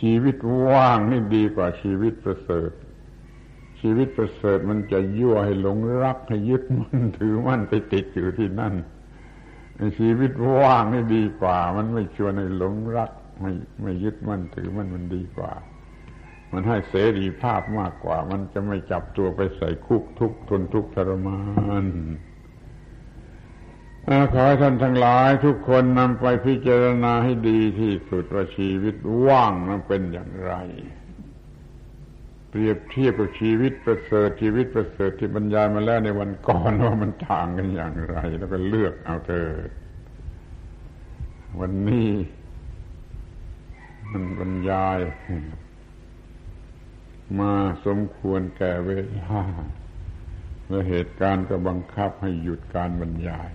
[0.00, 0.36] ชีวิต
[0.66, 2.70] ว่างนี่ดีกว่าชีวิตประเสริฐ
[3.80, 8.74] ชีวิตประเสริฐมันจะยั่วให้หลงรักให้ยึดมั่นถือมั่นไปติดอยู่ที่นั่น
[9.98, 13.52] ชีวิตว่างนี่ดีกว่า มันไม่ชวนให้หลงรัก ไม่
[13.82, 15.52] ไม่ยึดมั่นถือมั่นมันดีกว่า
[16.52, 21.40] มันให้เสรีภาพมากกว่า มันจะไม่จับตัวไปใส่คุกทุกทนทุกทรมา
[21.84, 21.86] น
[24.32, 28.94] ขอให้ท่านทั้งหลายทุกคนนำไปพิจารณาให้ดีที่สุดว่าชีวิต
[29.26, 30.54] ว่างนั้นเป็นอย่างไร
[32.50, 39.50] เปรียบเทียบกับชีวิตประเสริฐชีวิตประเสริฐที่บรรยายมาแล้วในวันก่อนว่ามันต่างกันอย่างไร แล้วก็เลือกเอาเธอ
[41.60, 42.10] วันนี้
[44.10, 44.98] มันบรรยาย
[47.40, 47.52] มา
[47.86, 49.40] สมควรแก่เวลา
[50.68, 53.50] และเหตุการณ์ก็บังคับให้หยุดการบรรยาย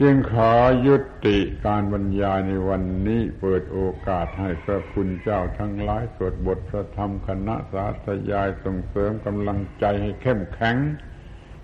[0.00, 0.52] จึงขอ
[0.86, 0.96] ยุ
[1.26, 10.76] ติการบรรยายในวันนี้เปิดโอกาสให้พระคุณเจ้าทั้งหลายสวดบทพระธรรมคณะสาธยายส่งเสริมกำลังใจให้เข้มแข็ง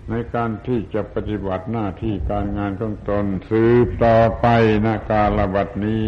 [0.09, 4.45] ในการที่จะปฏิบัติหน้าที่การงานของตนสืบต่อไป
[4.85, 6.07] นาการระบัดนี้